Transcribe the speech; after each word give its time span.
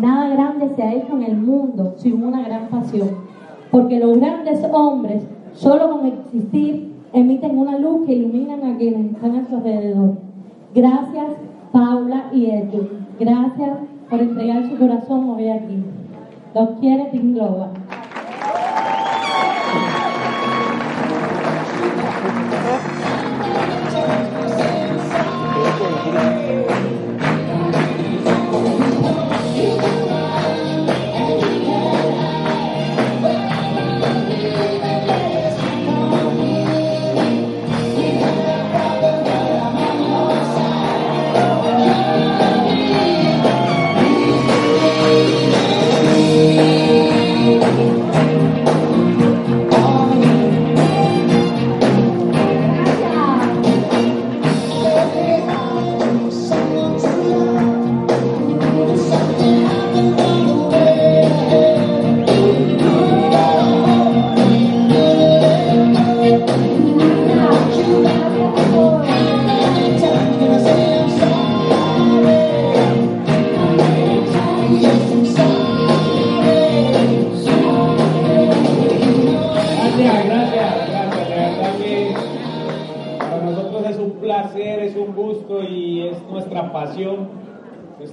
Nada 0.00 0.28
grande 0.28 0.70
se 0.74 0.82
ha 0.82 0.92
hecho 0.92 1.12
en 1.14 1.22
el 1.22 1.36
mundo 1.36 1.94
sin 1.96 2.22
una 2.22 2.42
gran 2.42 2.68
pasión. 2.68 3.10
Porque 3.70 3.98
los 3.98 4.18
grandes 4.18 4.64
hombres, 4.72 5.24
solo 5.52 5.90
con 5.90 6.06
existir, 6.06 6.92
emiten 7.12 7.58
una 7.58 7.78
luz 7.78 8.06
que 8.06 8.14
iluminan 8.14 8.64
a 8.64 8.76
quienes 8.76 9.12
están 9.12 9.36
a 9.36 9.48
su 9.48 9.56
alrededor. 9.56 10.16
Gracias, 10.74 11.26
Paula 11.72 12.24
y 12.32 12.46
Edwin. 12.46 12.88
Gracias 13.18 13.78
por 14.10 14.20
entregar 14.20 14.68
su 14.68 14.76
corazón 14.76 15.30
hoy 15.30 15.48
aquí. 15.48 15.82
Los 16.54 16.70
quiere 16.80 17.04
Team 17.06 17.34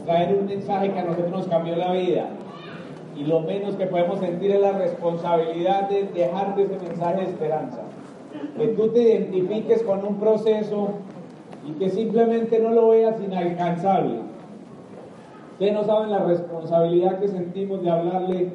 traer 0.05 0.35
un 0.39 0.45
mensaje 0.45 0.91
que 0.91 0.99
a 0.99 1.03
nosotros 1.03 1.31
nos 1.31 1.47
cambió 1.47 1.75
la 1.75 1.91
vida. 1.93 2.29
Y 3.15 3.25
lo 3.25 3.41
menos 3.41 3.75
que 3.75 3.85
podemos 3.87 4.19
sentir 4.19 4.51
es 4.51 4.61
la 4.61 4.71
responsabilidad 4.71 5.89
de 5.89 6.03
dejarte 6.05 6.63
ese 6.63 6.77
mensaje 6.79 7.21
de 7.21 7.27
esperanza. 7.27 7.81
Que 8.57 8.67
tú 8.69 8.87
te 8.89 9.01
identifiques 9.01 9.83
con 9.83 10.05
un 10.05 10.15
proceso 10.15 10.89
y 11.67 11.73
que 11.73 11.89
simplemente 11.89 12.59
no 12.59 12.69
lo 12.69 12.89
veas 12.89 13.21
inalcanzable. 13.21 14.19
Ustedes 15.53 15.73
no 15.73 15.83
saben 15.83 16.09
la 16.11 16.19
responsabilidad 16.19 17.19
que 17.19 17.27
sentimos 17.27 17.83
de 17.83 17.89
hablarle 17.91 18.49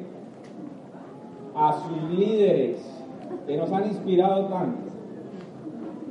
a 1.55 1.73
sus 1.73 2.11
líderes 2.19 3.05
que 3.47 3.57
nos 3.57 3.71
han 3.71 3.87
inspirado 3.87 4.45
tanto 4.47 4.77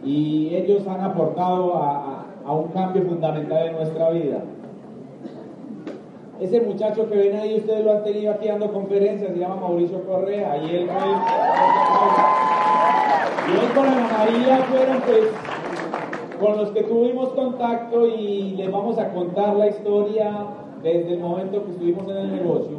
y 0.04 0.54
ellos 0.54 0.86
han 0.86 1.00
aportado 1.00 1.74
a, 1.76 2.24
a- 2.46 2.52
un 2.52 2.68
cambio 2.68 3.02
fundamental 3.02 3.68
en 3.68 3.72
nuestra 3.76 4.10
vida. 4.10 4.38
Ese 6.40 6.60
muchacho 6.60 7.08
que 7.08 7.16
ven 7.16 7.36
ahí, 7.36 7.56
ustedes 7.56 7.82
lo 7.82 7.92
han 7.92 8.04
tenido 8.04 8.32
aquí 8.32 8.46
dando 8.46 8.70
conferencias, 8.70 9.32
se 9.32 9.38
llama 9.38 9.56
Mauricio 9.56 10.04
Correa, 10.04 10.58
y 10.58 10.76
él 10.76 10.90
fue... 10.90 11.08
Y 13.48 13.64
él 13.64 13.72
con 13.74 13.86
Ana 13.86 14.08
María 14.18 14.58
fueron 14.64 15.00
pues 15.02 15.30
con 16.38 16.58
los 16.58 16.70
que 16.70 16.82
tuvimos 16.82 17.30
contacto 17.30 18.06
y 18.06 18.50
les 18.56 18.70
vamos 18.70 18.98
a 18.98 19.08
contar 19.14 19.56
la 19.56 19.68
historia 19.68 20.46
desde 20.82 21.14
el 21.14 21.20
momento 21.20 21.64
que 21.64 21.70
estuvimos 21.70 22.06
en 22.08 22.16
el 22.16 22.32
negocio. 22.32 22.76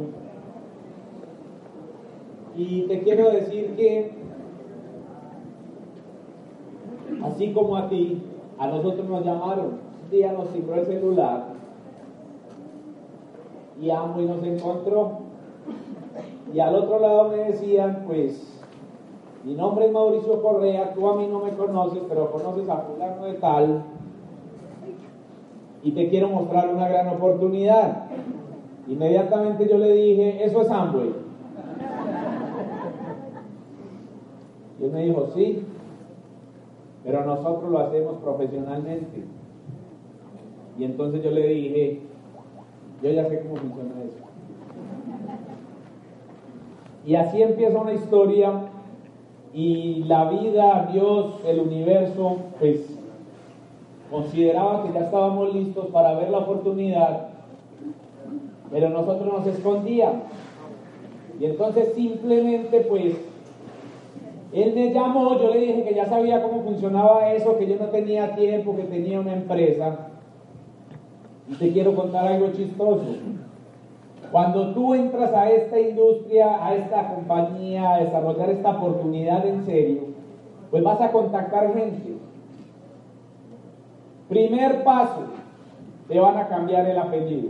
Y 2.56 2.82
te 2.82 3.00
quiero 3.00 3.30
decir 3.30 3.74
que, 3.76 4.12
así 7.24 7.52
como 7.52 7.76
a 7.76 7.88
ti, 7.88 8.22
a 8.58 8.68
nosotros 8.68 9.08
nos 9.08 9.24
llamaron, 9.24 9.78
un 10.04 10.10
día 10.10 10.32
nos 10.32 10.50
cifró 10.50 10.76
el 10.76 10.86
celular 10.86 11.57
y 13.80 13.90
Amway 13.90 14.26
nos 14.26 14.42
encontró. 14.42 15.18
Y 16.52 16.60
al 16.60 16.74
otro 16.74 16.98
lado 16.98 17.28
me 17.28 17.36
decían, 17.36 18.04
pues, 18.06 18.60
mi 19.44 19.54
nombre 19.54 19.86
es 19.86 19.92
Mauricio 19.92 20.42
Correa, 20.42 20.94
tú 20.94 21.08
a 21.08 21.16
mí 21.16 21.26
no 21.30 21.40
me 21.40 21.52
conoces, 21.52 22.02
pero 22.08 22.30
conoces 22.30 22.68
a 22.68 22.78
fulano 22.78 23.24
de 23.24 23.34
tal, 23.34 23.82
y 25.82 25.92
te 25.92 26.08
quiero 26.08 26.28
mostrar 26.28 26.68
una 26.74 26.88
gran 26.88 27.08
oportunidad. 27.08 28.06
Inmediatamente 28.88 29.68
yo 29.68 29.78
le 29.78 29.92
dije, 29.92 30.44
eso 30.44 30.62
es 30.62 30.70
Amway. 30.70 31.12
Y 34.80 34.84
él 34.84 34.92
me 34.92 35.04
dijo, 35.04 35.28
sí, 35.34 35.64
pero 37.04 37.24
nosotros 37.24 37.70
lo 37.70 37.78
hacemos 37.78 38.16
profesionalmente. 38.22 39.24
Y 40.78 40.84
entonces 40.84 41.22
yo 41.22 41.30
le 41.30 41.46
dije, 41.46 42.00
yo 43.02 43.10
ya 43.10 43.28
sé 43.28 43.40
cómo 43.40 43.56
funciona 43.56 43.94
eso. 44.02 44.28
Y 47.06 47.14
así 47.14 47.42
empieza 47.42 47.78
una 47.78 47.94
historia 47.94 48.68
y 49.54 50.04
la 50.04 50.30
vida, 50.30 50.90
Dios, 50.92 51.40
el 51.46 51.60
universo, 51.60 52.36
pues 52.58 52.98
consideraba 54.10 54.84
que 54.84 54.92
ya 54.92 55.00
estábamos 55.00 55.54
listos 55.54 55.86
para 55.86 56.14
ver 56.14 56.30
la 56.30 56.38
oportunidad, 56.38 57.28
pero 58.70 58.90
nosotros 58.90 59.32
nos 59.32 59.46
escondíamos. 59.46 60.24
Y 61.40 61.44
entonces 61.44 61.94
simplemente 61.94 62.80
pues 62.80 63.16
él 64.52 64.74
me 64.74 64.92
llamó, 64.92 65.38
yo 65.38 65.50
le 65.50 65.60
dije 65.60 65.84
que 65.84 65.94
ya 65.94 66.06
sabía 66.06 66.42
cómo 66.42 66.62
funcionaba 66.62 67.32
eso, 67.32 67.58
que 67.58 67.66
yo 67.66 67.76
no 67.76 67.86
tenía 67.86 68.34
tiempo, 68.34 68.74
que 68.76 68.84
tenía 68.84 69.20
una 69.20 69.34
empresa. 69.34 70.08
Y 71.48 71.54
te 71.54 71.72
quiero 71.72 71.94
contar 71.94 72.26
algo 72.26 72.52
chistoso. 72.52 73.04
Cuando 74.30 74.74
tú 74.74 74.94
entras 74.94 75.32
a 75.32 75.50
esta 75.50 75.80
industria, 75.80 76.64
a 76.64 76.74
esta 76.74 77.14
compañía, 77.14 77.94
a 77.94 78.00
desarrollar 78.00 78.50
esta 78.50 78.70
oportunidad 78.70 79.46
en 79.46 79.64
serio, 79.64 80.02
pues 80.70 80.82
vas 80.82 81.00
a 81.00 81.10
contactar 81.10 81.72
gente. 81.72 82.18
Primer 84.28 84.84
paso, 84.84 85.22
te 86.06 86.20
van 86.20 86.36
a 86.36 86.48
cambiar 86.48 86.86
el 86.86 86.98
apellido. 86.98 87.48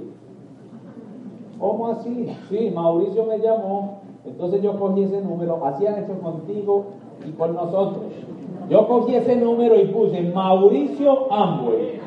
¿Cómo 1.58 1.88
así? 1.88 2.28
Sí, 2.48 2.70
Mauricio 2.72 3.24
me 3.24 3.40
llamó, 3.40 3.98
entonces 4.24 4.62
yo 4.62 4.78
cogí 4.78 5.02
ese 5.02 5.20
número, 5.20 5.64
hacían 5.66 5.96
eso 5.96 6.16
contigo 6.20 6.84
y 7.26 7.32
con 7.32 7.54
nosotros. 7.54 8.04
Yo 8.68 8.86
cogí 8.86 9.16
ese 9.16 9.34
número 9.36 9.74
y 9.74 9.86
puse 9.86 10.22
Mauricio 10.22 11.32
Amway. 11.32 11.98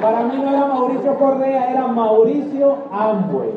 Para 0.00 0.22
mí 0.22 0.34
no 0.36 0.48
era 0.50 0.66
Mauricio 0.66 1.14
Correa, 1.18 1.70
era 1.70 1.86
Mauricio 1.86 2.76
Amway. 2.90 3.50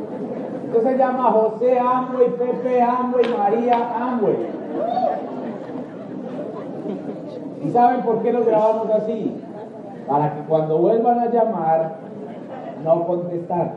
Entonces 0.66 0.92
se 0.92 0.98
llama 0.98 1.32
José 1.32 1.80
Amway, 1.80 2.30
Pepe 2.32 2.82
Amway, 2.82 3.26
María 3.38 3.90
Amway. 3.96 4.38
¿Y 7.64 7.70
saben 7.70 8.02
por 8.02 8.22
qué 8.22 8.34
lo 8.34 8.44
grabamos 8.44 8.90
así? 8.90 9.36
Para 10.08 10.34
que 10.34 10.42
cuando 10.42 10.78
vuelvan 10.80 11.20
a 11.20 11.30
llamar, 11.30 11.96
no 12.84 13.06
contestar. 13.06 13.74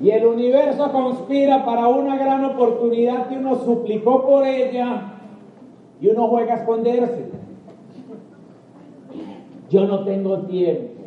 Y 0.00 0.10
el 0.10 0.26
universo 0.26 0.92
conspira 0.92 1.64
para 1.64 1.88
una 1.88 2.16
gran 2.16 2.44
oportunidad 2.44 3.26
que 3.28 3.38
uno 3.38 3.56
suplicó 3.56 4.26
por 4.26 4.46
ella 4.46 5.14
y 6.00 6.08
uno 6.08 6.28
juega 6.28 6.54
a 6.54 6.56
esconderse. 6.58 7.33
Yo 9.74 9.88
no 9.88 10.04
tengo 10.04 10.38
tiempo. 10.42 11.02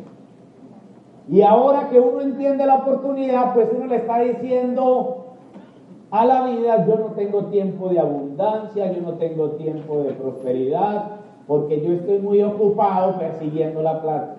Y 1.26 1.40
ahora 1.40 1.88
que 1.88 1.98
uno 1.98 2.20
entiende 2.20 2.66
la 2.66 2.76
oportunidad, 2.76 3.54
pues 3.54 3.68
uno 3.74 3.86
le 3.86 3.96
está 3.96 4.20
diciendo 4.20 5.36
a 6.10 6.26
la 6.26 6.46
vida, 6.48 6.86
yo 6.86 6.96
no 6.98 7.06
tengo 7.14 7.46
tiempo 7.46 7.88
de 7.88 7.98
abundancia, 7.98 8.92
yo 8.92 9.00
no 9.00 9.14
tengo 9.14 9.52
tiempo 9.52 10.00
de 10.02 10.12
prosperidad, 10.12 11.12
porque 11.46 11.80
yo 11.80 11.94
estoy 11.94 12.18
muy 12.18 12.42
ocupado 12.42 13.18
persiguiendo 13.18 13.80
la 13.80 14.02
plata. 14.02 14.36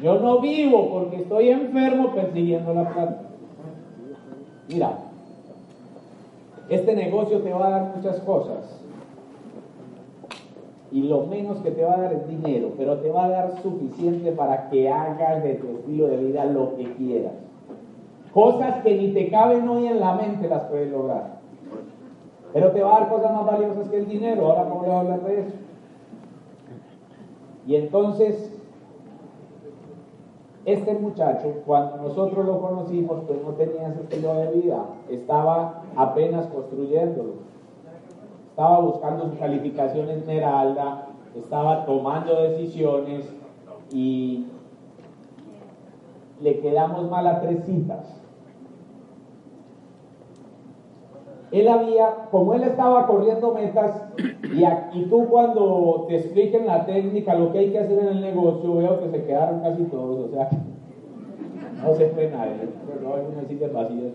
Yo 0.00 0.18
no 0.18 0.40
vivo 0.40 0.88
porque 0.92 1.16
estoy 1.16 1.50
enfermo 1.50 2.14
persiguiendo 2.14 2.72
la 2.72 2.88
plata. 2.88 3.20
Mira, 4.70 4.98
este 6.70 6.96
negocio 6.96 7.42
te 7.42 7.52
va 7.52 7.66
a 7.66 7.70
dar 7.70 7.96
muchas 7.96 8.18
cosas. 8.20 8.81
Y 10.92 11.02
lo 11.04 11.22
menos 11.26 11.58
que 11.58 11.70
te 11.70 11.84
va 11.84 11.94
a 11.94 12.00
dar 12.02 12.12
es 12.12 12.28
dinero, 12.28 12.72
pero 12.76 12.98
te 12.98 13.10
va 13.10 13.24
a 13.24 13.28
dar 13.30 13.62
suficiente 13.62 14.32
para 14.32 14.68
que 14.68 14.90
hagas 14.90 15.42
de 15.42 15.54
tu 15.54 15.68
estilo 15.78 16.06
de 16.06 16.18
vida 16.18 16.44
lo 16.44 16.76
que 16.76 16.84
quieras. 16.94 17.32
Cosas 18.34 18.82
que 18.82 18.96
ni 18.96 19.12
te 19.12 19.30
caben 19.30 19.68
hoy 19.68 19.86
en 19.86 20.00
la 20.00 20.14
mente 20.14 20.48
las 20.48 20.64
puedes 20.64 20.90
lograr. 20.90 21.40
Pero 22.52 22.70
te 22.72 22.82
va 22.82 22.96
a 22.96 23.00
dar 23.00 23.08
cosas 23.08 23.32
más 23.32 23.46
valiosas 23.46 23.88
que 23.88 23.98
el 23.98 24.08
dinero. 24.08 24.46
Ahora 24.46 24.68
cómo 24.68 24.82
le 24.82 24.88
voy 24.88 24.96
a 24.96 25.00
hablar 25.00 25.22
de 25.22 25.40
eso. 25.40 25.54
Y 27.66 27.76
entonces 27.76 28.52
este 30.64 30.94
muchacho, 30.94 31.54
cuando 31.66 31.96
nosotros 32.08 32.46
lo 32.46 32.60
conocimos, 32.60 33.22
pues 33.26 33.42
no 33.42 33.50
tenía 33.52 33.88
ese 33.88 34.02
estilo 34.02 34.34
de 34.34 34.52
vida, 34.52 34.84
estaba 35.10 35.82
apenas 35.96 36.46
construyéndolo, 36.46 37.32
estaba 38.52 38.80
buscando 38.80 39.30
su 39.30 39.38
calificación 39.38 40.10
esmeralda, 40.10 41.06
estaba 41.34 41.86
tomando 41.86 42.42
decisiones 42.42 43.26
y 43.90 44.44
le 46.38 46.60
quedamos 46.60 47.08
mal 47.10 47.26
a 47.26 47.40
tres 47.40 47.64
citas. 47.64 48.20
Él 51.50 51.66
había, 51.66 52.28
como 52.30 52.52
él 52.52 52.64
estaba 52.64 53.06
corriendo 53.06 53.54
metas, 53.54 54.04
y, 54.92 55.04
tú 55.06 55.28
cuando 55.30 56.04
te 56.08 56.16
expliquen 56.16 56.66
la 56.66 56.84
técnica, 56.84 57.34
lo 57.34 57.52
que 57.52 57.58
hay 57.58 57.72
que 57.72 57.78
hacer 57.78 57.98
en 58.00 58.08
el 58.08 58.20
negocio, 58.20 58.76
veo 58.76 59.00
que 59.00 59.08
se 59.08 59.24
quedaron 59.24 59.60
casi 59.60 59.84
todos, 59.84 60.28
o 60.28 60.30
sea, 60.30 60.50
no 61.82 61.94
se 61.94 62.08
fue 62.10 62.30
nadie, 62.30 62.68
pero 62.86 63.16
hay 63.16 63.22
unas 63.32 63.46
sillas 63.46 63.72
vacías. 63.72 64.12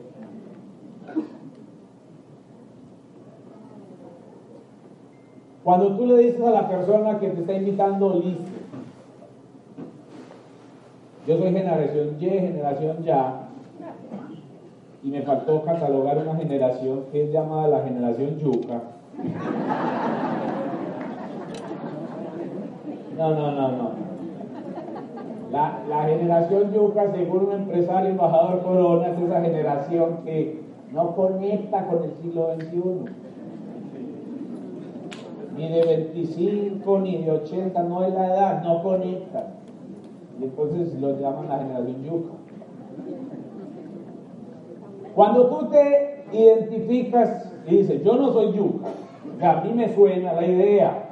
Cuando 5.67 5.97
tú 5.97 6.05
le 6.05 6.19
dices 6.19 6.41
a 6.47 6.51
la 6.51 6.69
persona 6.69 7.19
que 7.19 7.27
te 7.27 7.41
está 7.41 7.53
invitando, 7.53 8.21
listo, 8.23 8.51
yo 11.27 11.37
soy 11.37 11.51
generación 11.51 12.15
Y, 12.17 12.29
generación 12.29 13.03
Ya, 13.03 13.49
y 15.03 15.09
me 15.09 15.23
faltó 15.23 15.65
catalogar 15.65 16.19
una 16.19 16.37
generación 16.37 17.03
que 17.11 17.25
es 17.25 17.33
llamada 17.33 17.67
la 17.67 17.81
generación 17.81 18.37
yuca. 18.37 18.81
No, 23.17 23.35
no, 23.35 23.51
no, 23.51 23.71
no. 23.73 23.91
La, 25.51 25.79
la 25.89 26.03
generación 26.05 26.71
yuca, 26.71 27.11
según 27.11 27.47
un 27.47 27.51
empresario 27.51 28.11
embajador 28.11 28.63
Corona, 28.63 29.09
es 29.09 29.19
esa 29.19 29.41
generación 29.41 30.19
que 30.23 30.61
no 30.93 31.13
conecta 31.13 31.87
con 31.87 32.05
el 32.05 32.13
siglo 32.21 32.55
XXI. 32.55 33.26
Ni 35.57 35.69
de 35.69 35.85
25, 35.85 36.99
ni 36.99 37.17
de 37.17 37.31
80, 37.31 37.83
no 37.83 38.03
es 38.03 38.13
la 38.13 38.27
edad, 38.27 38.63
no 38.63 38.83
conecta. 38.83 39.47
Y 40.39 40.43
entonces 40.43 40.93
lo 41.01 41.19
llaman 41.19 41.49
la 41.49 41.57
generación 41.57 42.03
yuca. 42.03 42.33
Cuando 45.15 45.47
tú 45.47 45.69
te 45.69 46.25
identificas 46.31 47.51
y 47.67 47.77
dices, 47.77 48.03
yo 48.03 48.15
no 48.17 48.31
soy 48.31 48.53
yuca, 48.53 48.87
a 49.41 49.61
mí 49.61 49.73
me 49.73 49.93
suena 49.95 50.33
la 50.33 50.45
idea, 50.45 51.09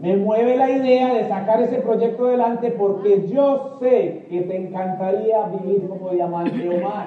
me 0.00 0.16
mueve 0.16 0.56
la 0.56 0.68
idea 0.68 1.14
de 1.14 1.28
sacar 1.28 1.62
ese 1.62 1.76
proyecto 1.76 2.26
adelante 2.26 2.72
porque 2.72 3.28
yo 3.28 3.76
sé 3.78 4.26
que 4.28 4.40
te 4.40 4.56
encantaría 4.56 5.44
vivir 5.44 5.88
como 5.88 6.10
diamante 6.10 6.68
o 6.68 6.82
más. 6.82 7.06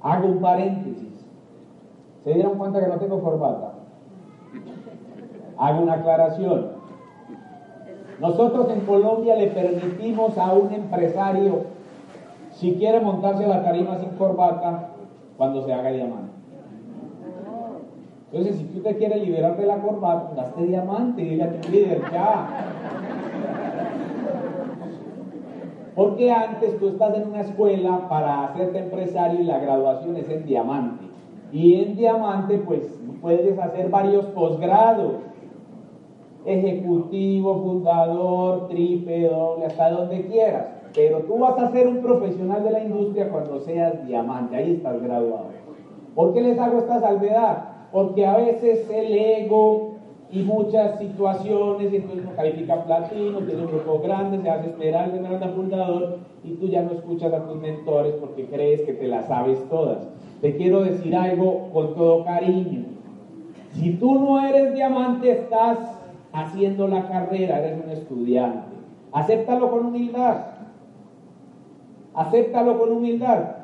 Hago 0.00 0.28
un 0.28 0.40
paréntesis. 0.40 1.09
¿Se 2.24 2.34
dieron 2.34 2.58
cuenta 2.58 2.80
que 2.80 2.88
no 2.88 2.98
tengo 2.98 3.22
corbata? 3.22 3.74
Hago 5.56 5.82
una 5.82 5.94
aclaración. 5.94 6.80
Nosotros 8.20 8.68
en 8.70 8.80
Colombia 8.80 9.36
le 9.36 9.48
permitimos 9.48 10.36
a 10.36 10.52
un 10.52 10.72
empresario 10.72 11.64
si 12.52 12.74
quiere 12.74 13.00
montarse 13.00 13.44
a 13.44 13.48
la 13.48 13.64
tarima 13.64 13.98
sin 13.98 14.10
corbata, 14.10 14.90
cuando 15.38 15.64
se 15.64 15.72
haga 15.72 15.90
diamante. 15.90 16.30
Entonces, 18.30 18.58
si 18.58 18.64
tú 18.64 18.80
te 18.80 18.96
quieres 18.96 19.22
liberar 19.22 19.56
de 19.56 19.66
la 19.66 19.78
corbata, 19.78 20.34
daste 20.34 20.64
diamante, 20.64 21.22
dile 21.22 21.44
a 21.44 21.60
tu 21.60 21.68
líder, 21.70 22.02
ya. 22.12 22.48
Porque 25.96 26.30
antes 26.30 26.78
tú 26.78 26.88
estás 26.88 27.16
en 27.16 27.28
una 27.28 27.40
escuela 27.40 28.08
para 28.08 28.44
hacerte 28.44 28.78
empresario 28.78 29.40
y 29.40 29.44
la 29.44 29.58
graduación 29.58 30.16
es 30.16 30.28
en 30.28 30.44
diamante. 30.44 31.09
Y 31.52 31.82
en 31.82 31.96
diamante, 31.96 32.58
pues 32.58 32.82
puedes 33.20 33.58
hacer 33.58 33.90
varios 33.90 34.26
posgrados. 34.26 35.14
Ejecutivo, 36.44 37.62
fundador, 37.62 38.68
triple, 38.68 39.28
doble, 39.28 39.66
hasta 39.66 39.90
donde 39.90 40.26
quieras. 40.26 40.66
Pero 40.94 41.20
tú 41.20 41.38
vas 41.38 41.58
a 41.58 41.70
ser 41.70 41.86
un 41.86 41.98
profesional 41.98 42.64
de 42.64 42.70
la 42.70 42.82
industria 42.82 43.28
cuando 43.28 43.60
seas 43.60 44.06
diamante, 44.06 44.56
ahí 44.56 44.72
estás 44.72 45.00
graduado. 45.02 45.48
¿Por 46.14 46.32
qué 46.32 46.40
les 46.40 46.58
hago 46.58 46.78
esta 46.78 47.00
salvedad? 47.00 47.64
Porque 47.92 48.26
a 48.26 48.36
veces 48.36 48.88
el 48.90 49.12
ego 49.12 49.89
y 50.32 50.42
muchas 50.42 50.98
situaciones, 50.98 51.92
entonces 51.92 52.26
califica 52.36 52.84
platino, 52.84 53.38
tiene 53.38 53.62
un 53.62 53.68
grupo 53.68 54.00
grande, 54.00 54.40
se 54.40 54.50
hace 54.50 54.68
esperar 54.68 55.12
de 55.12 55.18
gran 55.18 55.54
fundador 55.54 56.18
y 56.44 56.52
tú 56.52 56.68
ya 56.68 56.82
no 56.82 56.92
escuchas 56.92 57.32
a 57.32 57.44
tus 57.46 57.56
mentores 57.56 58.14
porque 58.20 58.46
crees 58.46 58.82
que 58.82 58.92
te 58.92 59.08
las 59.08 59.26
sabes 59.26 59.58
todas. 59.68 60.08
Te 60.40 60.56
quiero 60.56 60.82
decir 60.82 61.14
algo 61.16 61.70
con 61.72 61.94
todo 61.94 62.24
cariño. 62.24 62.84
Si 63.72 63.94
tú 63.94 64.20
no 64.20 64.40
eres 64.40 64.74
diamante, 64.74 65.30
estás 65.30 65.78
haciendo 66.32 66.86
la 66.86 67.08
carrera, 67.08 67.58
eres 67.58 67.84
un 67.84 67.90
estudiante. 67.90 68.76
Acéptalo 69.12 69.70
con 69.70 69.86
humildad. 69.86 70.36
Acéptalo 72.14 72.78
con 72.78 72.92
humildad. 72.92 73.59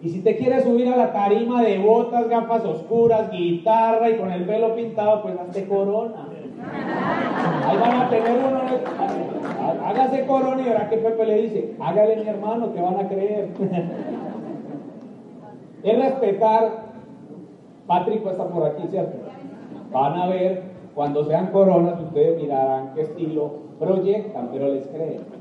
Y 0.00 0.10
si 0.10 0.20
te 0.20 0.36
quieres 0.36 0.62
subir 0.62 0.88
a 0.88 0.96
la 0.96 1.12
tarima 1.12 1.62
de 1.62 1.78
botas, 1.78 2.28
gafas 2.28 2.64
oscuras, 2.64 3.30
guitarra 3.30 4.10
y 4.10 4.16
con 4.16 4.30
el 4.30 4.44
pelo 4.44 4.76
pintado, 4.76 5.22
pues 5.22 5.34
hazte 5.38 5.66
corona. 5.66 6.28
Ahí 7.64 7.76
van 7.78 8.02
a 8.02 8.08
tener 8.08 8.38
uno. 8.38 8.60
Hágase 9.84 10.26
corona 10.26 10.62
y 10.62 10.68
ahora 10.68 10.88
que 10.88 10.98
Pepe 10.98 11.26
le 11.26 11.42
dice, 11.42 11.74
hágale 11.80 12.16
mi 12.16 12.28
hermano, 12.28 12.72
que 12.72 12.80
van 12.80 13.00
a 13.00 13.08
creer. 13.08 13.48
es 15.82 15.98
respetar. 15.98 16.88
Patrick 17.86 18.24
está 18.26 18.44
por 18.44 18.66
aquí, 18.66 18.86
¿cierto? 18.88 19.16
Van 19.90 20.14
a 20.14 20.28
ver 20.28 20.62
cuando 20.94 21.24
sean 21.24 21.46
coronas, 21.48 22.00
ustedes 22.00 22.40
mirarán 22.40 22.92
qué 22.94 23.02
estilo 23.02 23.52
proyectan, 23.78 24.50
pero 24.52 24.68
les 24.68 24.86
creen. 24.88 25.37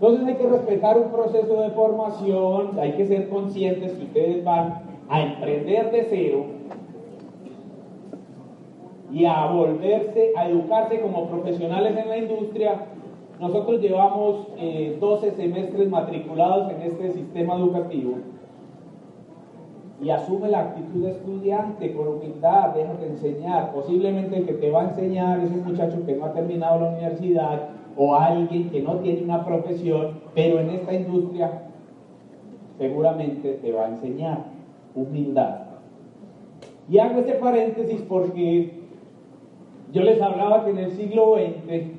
Entonces 0.00 0.28
hay 0.28 0.34
que 0.36 0.46
respetar 0.46 0.96
un 0.96 1.10
proceso 1.10 1.60
de 1.60 1.70
formación, 1.70 2.78
hay 2.78 2.92
que 2.92 3.04
ser 3.04 3.28
conscientes 3.28 3.94
que 3.94 4.04
ustedes 4.04 4.44
van 4.44 4.82
a 5.08 5.22
emprender 5.22 5.90
de 5.90 6.06
cero 6.08 6.44
y 9.10 9.24
a 9.24 9.46
volverse, 9.46 10.32
a 10.36 10.48
educarse 10.48 11.00
como 11.00 11.26
profesionales 11.26 11.96
en 11.96 12.08
la 12.08 12.16
industria. 12.16 12.86
Nosotros 13.40 13.80
llevamos 13.80 14.46
12 15.00 15.28
eh, 15.28 15.32
semestres 15.32 15.88
matriculados 15.88 16.70
en 16.70 16.82
este 16.82 17.10
sistema 17.10 17.56
educativo 17.56 18.18
y 20.00 20.10
asume 20.10 20.48
la 20.48 20.60
actitud 20.60 21.06
de 21.06 21.10
estudiante 21.10 21.92
con 21.92 22.06
humildad, 22.06 22.68
déjate 22.68 23.04
enseñar. 23.04 23.72
Posiblemente 23.72 24.36
el 24.36 24.46
que 24.46 24.52
te 24.52 24.70
va 24.70 24.82
a 24.82 24.88
enseñar 24.90 25.40
es 25.40 25.50
un 25.50 25.64
muchacho 25.64 26.06
que 26.06 26.14
no 26.14 26.26
ha 26.26 26.32
terminado 26.32 26.78
la 26.78 26.90
universidad 26.90 27.77
o 27.98 28.14
alguien 28.14 28.70
que 28.70 28.80
no 28.80 29.00
tiene 29.00 29.22
una 29.22 29.44
profesión, 29.44 30.20
pero 30.34 30.60
en 30.60 30.70
esta 30.70 30.94
industria 30.94 31.64
seguramente 32.78 33.58
te 33.60 33.72
va 33.72 33.86
a 33.86 33.88
enseñar 33.88 34.44
humildad. 34.94 35.66
Y 36.88 36.98
hago 36.98 37.20
este 37.20 37.34
paréntesis 37.34 38.00
porque 38.08 38.72
yo 39.92 40.02
les 40.02 40.22
hablaba 40.22 40.64
que 40.64 40.70
en 40.70 40.78
el 40.78 40.92
siglo 40.92 41.34
XX 41.34 41.98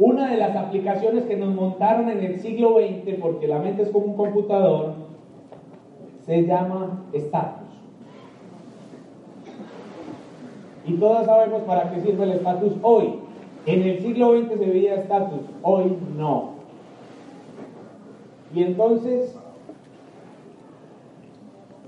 Una 0.00 0.30
de 0.30 0.38
las 0.38 0.56
aplicaciones 0.56 1.26
que 1.26 1.36
nos 1.36 1.54
montaron 1.54 2.08
en 2.08 2.24
el 2.24 2.38
siglo 2.38 2.78
XX, 2.78 3.20
porque 3.20 3.46
la 3.46 3.58
mente 3.58 3.82
es 3.82 3.90
como 3.90 4.06
un 4.06 4.16
computador, 4.16 4.94
se 6.24 6.46
llama 6.46 7.04
estatus. 7.12 7.59
Y 10.90 10.94
todos 10.94 11.24
sabemos 11.24 11.62
para 11.62 11.88
qué 11.88 12.00
sirve 12.00 12.24
el 12.24 12.32
estatus 12.32 12.72
hoy. 12.82 13.14
En 13.64 13.82
el 13.82 14.00
siglo 14.00 14.36
XX 14.36 14.48
se 14.48 14.56
veía 14.56 14.94
estatus, 14.96 15.42
hoy 15.62 15.96
no. 16.18 16.54
Y 18.52 18.64
entonces, 18.64 19.38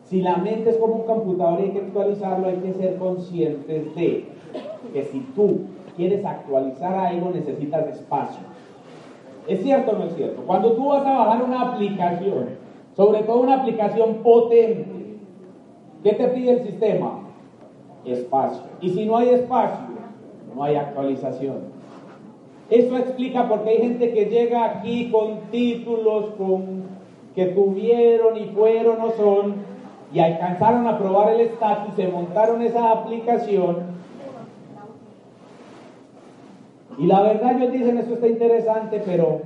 si 0.05 0.23
la 0.23 0.37
mente 0.37 0.71
es 0.71 0.77
como 0.77 0.95
un 0.95 1.03
computador 1.03 1.59
y 1.59 1.63
hay 1.65 1.71
que 1.71 1.81
actualizarlo, 1.81 2.47
hay 2.47 2.59
que 2.59 2.75
ser 2.75 2.97
conscientes 2.99 3.93
de 3.97 4.25
que 4.93 5.03
si 5.03 5.19
tú 5.35 5.63
quieres 5.97 6.25
actualizar 6.25 6.95
algo, 6.95 7.31
necesitas 7.31 7.89
espacio. 7.89 8.43
¿Es 9.49 9.65
cierto 9.65 9.91
o 9.91 9.99
no 9.99 10.05
es 10.05 10.15
cierto? 10.15 10.43
Cuando 10.47 10.75
tú 10.75 10.91
vas 10.91 11.05
a 11.05 11.11
bajar 11.11 11.43
una 11.43 11.73
aplicación, 11.73 12.51
sobre 12.95 13.25
todo 13.25 13.41
una 13.41 13.63
aplicación 13.63 14.19
potente, 14.23 15.17
¿qué 16.05 16.13
te 16.13 16.29
pide 16.29 16.53
el 16.53 16.63
sistema? 16.69 17.22
Espacio. 18.05 18.63
Y 18.81 18.91
si 18.91 19.07
no 19.07 19.17
hay 19.17 19.31
espacio, 19.31 19.87
no 20.55 20.65
hay 20.65 20.77
actualización. 20.77 21.73
Eso 22.69 22.97
explica 22.97 23.49
por 23.49 23.65
qué 23.65 23.71
hay 23.71 23.79
gente 23.79 24.13
que 24.13 24.27
llega 24.27 24.65
aquí 24.65 25.11
con 25.11 25.41
títulos, 25.51 26.31
con 26.37 26.83
que 27.35 27.47
tuvieron 27.47 28.37
y 28.37 28.45
fueron 28.47 29.01
o 29.01 29.11
son, 29.13 29.55
y 30.13 30.21
alcanzaron 30.21 30.87
a 30.87 30.99
probar 30.99 31.33
el 31.33 31.41
estatus, 31.41 31.95
se 31.95 32.09
montaron 32.09 32.61
esa 32.63 32.93
aplicación 32.93 33.93
y 36.99 37.07
la 37.07 37.23
verdad 37.23 37.57
ellos 37.57 37.73
dicen, 37.73 37.99
eso 37.99 38.15
está 38.15 38.29
interesante, 38.29 39.03
pero 39.05 39.41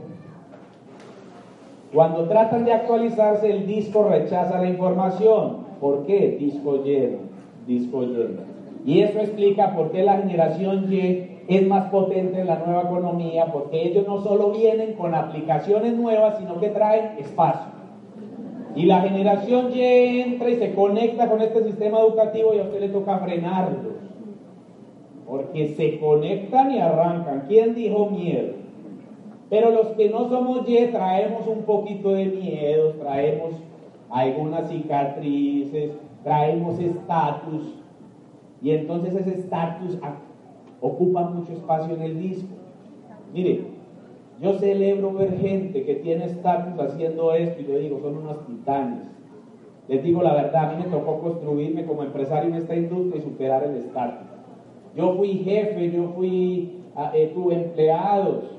cuando 1.93 2.29
tratan 2.29 2.65
de 2.65 2.73
actualizarse, 2.73 3.51
el 3.51 3.67
disco 3.67 4.09
rechaza 4.09 4.61
la 4.61 4.69
información. 4.69 5.59
¿Por 5.81 6.05
qué? 6.07 6.37
Disco 6.39 6.83
lleno, 6.83 7.19
lleno. 7.66 8.56
Y 8.85 9.00
eso 9.00 9.18
explica 9.20 9.75
por 9.75 9.90
qué 9.90 10.04
la 10.04 10.18
generación 10.18 10.92
Y 10.92 11.32
es 11.49 11.66
más 11.66 11.90
potente 11.90 12.40
en 12.40 12.46
la 12.46 12.58
nueva 12.58 12.82
economía, 12.82 13.52
porque 13.52 13.82
ellos 13.82 14.06
no 14.06 14.23
solo 14.23 14.50
vienen 14.50 14.94
con 14.94 15.14
aplicaciones 15.14 15.96
nuevas, 15.96 16.38
sino 16.38 16.58
que 16.61 16.70
traen 16.70 17.18
espacio. 17.18 17.73
Y 18.75 18.85
la 18.87 19.00
generación 19.00 19.70
Y 19.75 19.82
entra 19.82 20.50
y 20.50 20.56
se 20.56 20.75
conecta 20.75 21.28
con 21.28 21.40
este 21.40 21.64
sistema 21.64 22.00
educativo 22.00 22.54
y 22.54 22.58
a 22.58 22.62
usted 22.62 22.80
le 22.80 22.88
toca 22.88 23.18
frenarlo 23.18 23.96
porque 25.26 25.75
se 25.75 25.99
conectan 25.99 26.70
y 26.70 26.78
arrancan. 26.78 27.44
¿Quién 27.49 27.75
dijo 27.75 28.06
miedo? 28.11 28.54
Pero 29.50 29.70
los 29.70 29.88
que 29.88 30.08
no 30.08 30.28
somos 30.28 30.68
Y 30.68 30.87
traemos 30.87 31.46
un 31.46 31.62
poquito 31.62 32.12
de 32.12 32.26
miedo, 32.26 32.92
traemos 33.00 33.54
algunas 34.11 34.68
cicatrices, 34.68 35.92
traemos 36.26 36.80
estatus, 36.80 37.76
y 38.61 38.73
entonces 38.73 39.14
ese 39.14 39.38
estatus 39.38 39.97
ocupa 40.80 41.23
mucho 41.30 41.52
espacio 41.52 41.95
en 41.95 42.02
el 42.02 42.18
disco. 42.18 42.49
Mire, 43.33 43.66
yo 44.42 44.54
celebro 44.54 45.12
ver 45.12 45.38
gente 45.38 45.85
que 45.85 45.95
tiene 45.95 46.25
estatus 46.25 46.80
haciendo 46.80 47.33
esto 47.33 47.62
y 47.62 47.66
yo 47.66 47.78
digo, 47.78 48.00
son 48.00 48.16
unos 48.16 48.45
titanes. 48.45 49.02
Les 49.87 50.02
digo 50.02 50.21
la 50.21 50.35
verdad, 50.35 50.73
a 50.73 50.73
mí 50.75 50.83
me 50.83 50.90
tocó 50.90 51.21
construirme 51.21 51.87
como 51.87 52.02
empresario 52.02 52.49
en 52.49 52.56
esta 52.56 52.75
industria 52.75 53.21
y 53.21 53.25
superar 53.25 53.62
el 53.62 53.76
estatus. 53.76 54.26
Yo 54.97 55.14
fui 55.14 55.28
jefe, 55.45 55.92
yo 55.92 56.09
fui, 56.09 56.83
eh, 57.14 57.30
tuve 57.37 57.54
empleados. 57.54 58.50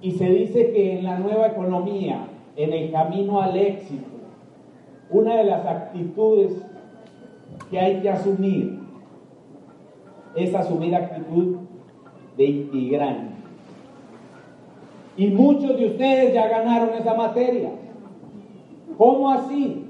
Y 0.00 0.10
se 0.10 0.28
dice 0.28 0.72
que 0.72 0.98
en 0.98 1.04
la 1.04 1.20
nueva 1.20 1.46
economía, 1.46 2.26
en 2.56 2.72
el 2.72 2.90
camino 2.90 3.40
al 3.40 3.56
éxito, 3.56 4.11
una 5.12 5.36
de 5.36 5.44
las 5.44 5.66
actitudes 5.66 6.52
que 7.70 7.78
hay 7.78 8.00
que 8.00 8.10
asumir 8.10 8.80
es 10.34 10.54
asumir 10.54 10.94
actitud 10.94 11.56
de 12.36 12.44
integrante. 12.44 13.34
Y 15.16 15.26
muchos 15.28 15.76
de 15.76 15.86
ustedes 15.86 16.32
ya 16.32 16.48
ganaron 16.48 16.94
esa 16.94 17.14
materia. 17.14 17.70
¿Cómo 18.96 19.30
así? 19.30 19.84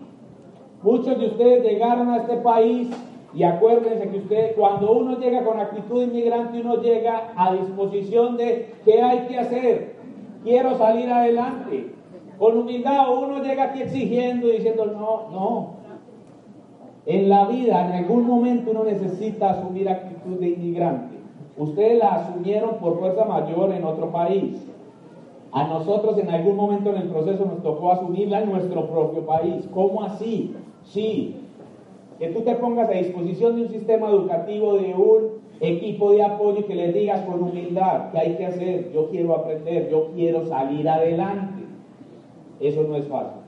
Muchos 0.82 1.18
de 1.18 1.26
ustedes 1.26 1.62
llegaron 1.62 2.10
a 2.10 2.18
este 2.18 2.36
país 2.38 2.88
y 3.34 3.44
acuérdense 3.44 4.10
que 4.10 4.18
usted, 4.18 4.54
cuando 4.56 4.92
uno 4.92 5.18
llega 5.18 5.44
con 5.44 5.58
actitud 5.60 6.02
inmigrante, 6.02 6.60
uno 6.60 6.82
llega 6.82 7.32
a 7.36 7.54
disposición 7.54 8.36
de 8.36 8.74
qué 8.84 9.00
hay 9.00 9.26
que 9.28 9.38
hacer. 9.38 9.96
Quiero 10.42 10.76
salir 10.76 11.08
adelante. 11.08 11.94
Con 12.38 12.58
humildad 12.58 13.16
uno 13.16 13.42
llega 13.42 13.64
aquí 13.64 13.82
exigiendo 13.82 14.48
y 14.48 14.56
diciendo, 14.56 14.86
no, 14.86 15.30
no. 15.30 15.82
En 17.06 17.28
la 17.28 17.46
vida, 17.46 17.86
en 17.86 18.04
algún 18.04 18.26
momento 18.26 18.70
uno 18.70 18.84
necesita 18.84 19.50
asumir 19.50 19.88
actitud 19.88 20.38
de 20.38 20.50
inmigrante. 20.50 21.16
Ustedes 21.56 21.98
la 21.98 22.14
asumieron 22.14 22.76
por 22.76 22.98
fuerza 22.98 23.24
mayor 23.24 23.72
en 23.72 23.84
otro 23.84 24.10
país. 24.10 24.66
A 25.52 25.64
nosotros 25.64 26.16
en 26.18 26.30
algún 26.30 26.56
momento 26.56 26.90
en 26.90 27.02
el 27.02 27.08
proceso 27.08 27.44
nos 27.44 27.62
tocó 27.62 27.90
asumirla 27.90 28.42
en 28.42 28.50
nuestro 28.50 28.86
propio 28.88 29.26
país. 29.26 29.68
¿Cómo 29.74 30.02
así? 30.02 30.54
Sí, 30.84 31.36
que 32.18 32.28
tú 32.28 32.40
te 32.42 32.54
pongas 32.54 32.88
a 32.88 32.92
disposición 32.92 33.56
de 33.56 33.62
un 33.62 33.68
sistema 33.68 34.08
educativo, 34.08 34.74
de 34.74 34.94
un 34.94 35.42
equipo 35.60 36.12
de 36.12 36.22
apoyo 36.22 36.60
y 36.60 36.64
que 36.64 36.74
les 36.74 36.94
digas 36.94 37.20
con 37.26 37.42
humildad 37.42 38.12
qué 38.12 38.18
hay 38.18 38.36
que 38.36 38.46
hacer, 38.46 38.92
yo 38.92 39.10
quiero 39.10 39.34
aprender, 39.34 39.90
yo 39.90 40.10
quiero 40.14 40.46
salir 40.46 40.88
adelante. 40.88 41.51
Eso 42.62 42.82
no 42.84 42.96
es 42.96 43.06
fácil. 43.08 43.40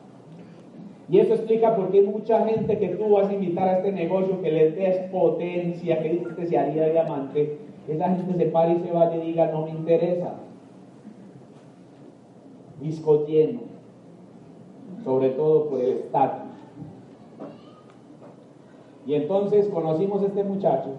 Y 1.09 1.19
eso 1.19 1.35
explica 1.35 1.77
por 1.77 1.91
qué 1.91 2.03
mucha 2.03 2.45
gente 2.47 2.79
que 2.79 2.89
tú 2.89 3.11
vas 3.11 3.29
a 3.29 3.35
invitar 3.35 3.69
a 3.69 3.77
este 3.79 3.93
negocio, 3.93 4.41
que 4.41 4.51
les 4.51 4.75
des 4.75 4.97
potencia, 5.11 6.03
que 6.03 6.09
dices 6.09 6.33
que 6.35 6.47
se 6.47 6.59
haría 6.59 6.91
diamante, 6.91 7.59
esa 7.87 8.09
gente 8.09 8.35
se 8.35 8.47
para 8.47 8.73
y 8.73 8.81
se 8.81 8.91
vaya 8.91 9.17
y 9.17 9.27
diga, 9.27 9.51
no 9.53 9.67
me 9.67 9.71
interesa. 9.71 10.35
Disco 12.81 13.27
lleno, 13.27 13.61
sobre 15.05 15.31
todo 15.31 15.69
por 15.69 15.81
el 15.81 15.91
estatus. 15.91 16.51
Y 19.07 19.15
entonces 19.15 19.69
conocimos 19.69 20.23
a 20.23 20.27
este 20.27 20.43
muchacho 20.43 20.91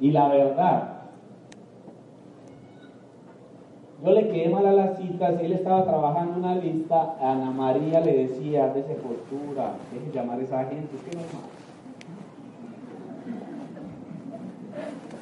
y 0.00 0.10
la 0.10 0.28
verdad, 0.28 0.95
yo 4.06 4.12
le 4.12 4.28
quedé 4.28 4.48
mal 4.48 4.64
a 4.64 4.72
las 4.72 4.98
citas, 4.98 5.34
él 5.42 5.52
estaba 5.52 5.82
trabajando 5.82 6.38
una 6.38 6.54
lista, 6.54 7.16
Ana 7.20 7.50
María 7.50 7.98
le 7.98 8.28
decía, 8.28 8.68
de 8.68 8.82
postura, 8.82 9.72
deje 9.92 10.12
llamar 10.14 10.38
a 10.38 10.42
esa 10.42 10.64
gente, 10.66 10.96
que 11.04 11.16
no 11.16 11.22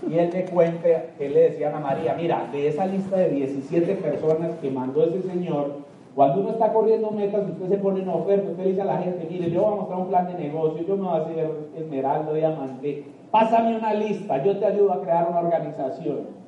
Y 0.06 0.18
él 0.18 0.30
me 0.34 0.44
cuenta 0.44 0.86
él 1.18 1.32
le 1.32 1.40
decía 1.40 1.68
a 1.68 1.70
Ana 1.70 1.80
María, 1.80 2.14
mira, 2.14 2.46
de 2.52 2.68
esa 2.68 2.84
lista 2.84 3.16
de 3.16 3.30
17 3.30 3.94
personas 3.94 4.50
que 4.60 4.70
mandó 4.70 5.02
ese 5.04 5.22
señor, 5.22 5.76
cuando 6.14 6.42
uno 6.42 6.50
está 6.50 6.70
corriendo 6.70 7.10
metas, 7.10 7.48
usted 7.48 7.70
se 7.70 7.78
pone 7.78 8.02
en 8.02 8.10
oferta, 8.10 8.50
usted 8.50 8.64
le 8.64 8.70
dice 8.70 8.82
a 8.82 8.84
la 8.84 8.98
gente, 8.98 9.26
mire, 9.30 9.50
yo 9.50 9.62
voy 9.62 9.72
a 9.72 9.76
mostrar 9.76 9.98
un 10.00 10.08
plan 10.08 10.26
de 10.26 10.34
negocio, 10.34 10.86
yo 10.86 10.96
me 10.96 11.04
voy 11.04 11.18
a 11.18 11.22
hacer 11.22 11.50
esmeralda, 11.74 12.34
diamante, 12.34 13.04
pásame 13.30 13.78
una 13.78 13.94
lista, 13.94 14.44
yo 14.44 14.58
te 14.58 14.66
ayudo 14.66 14.92
a 14.92 15.00
crear 15.00 15.26
una 15.30 15.40
organización. 15.40 16.43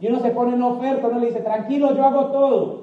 Y 0.00 0.08
uno 0.08 0.20
se 0.20 0.30
pone 0.30 0.54
en 0.54 0.62
oferta, 0.62 1.08
uno 1.08 1.20
le 1.20 1.26
dice, 1.26 1.40
tranquilo, 1.40 1.94
yo 1.94 2.04
hago 2.04 2.26
todo. 2.26 2.80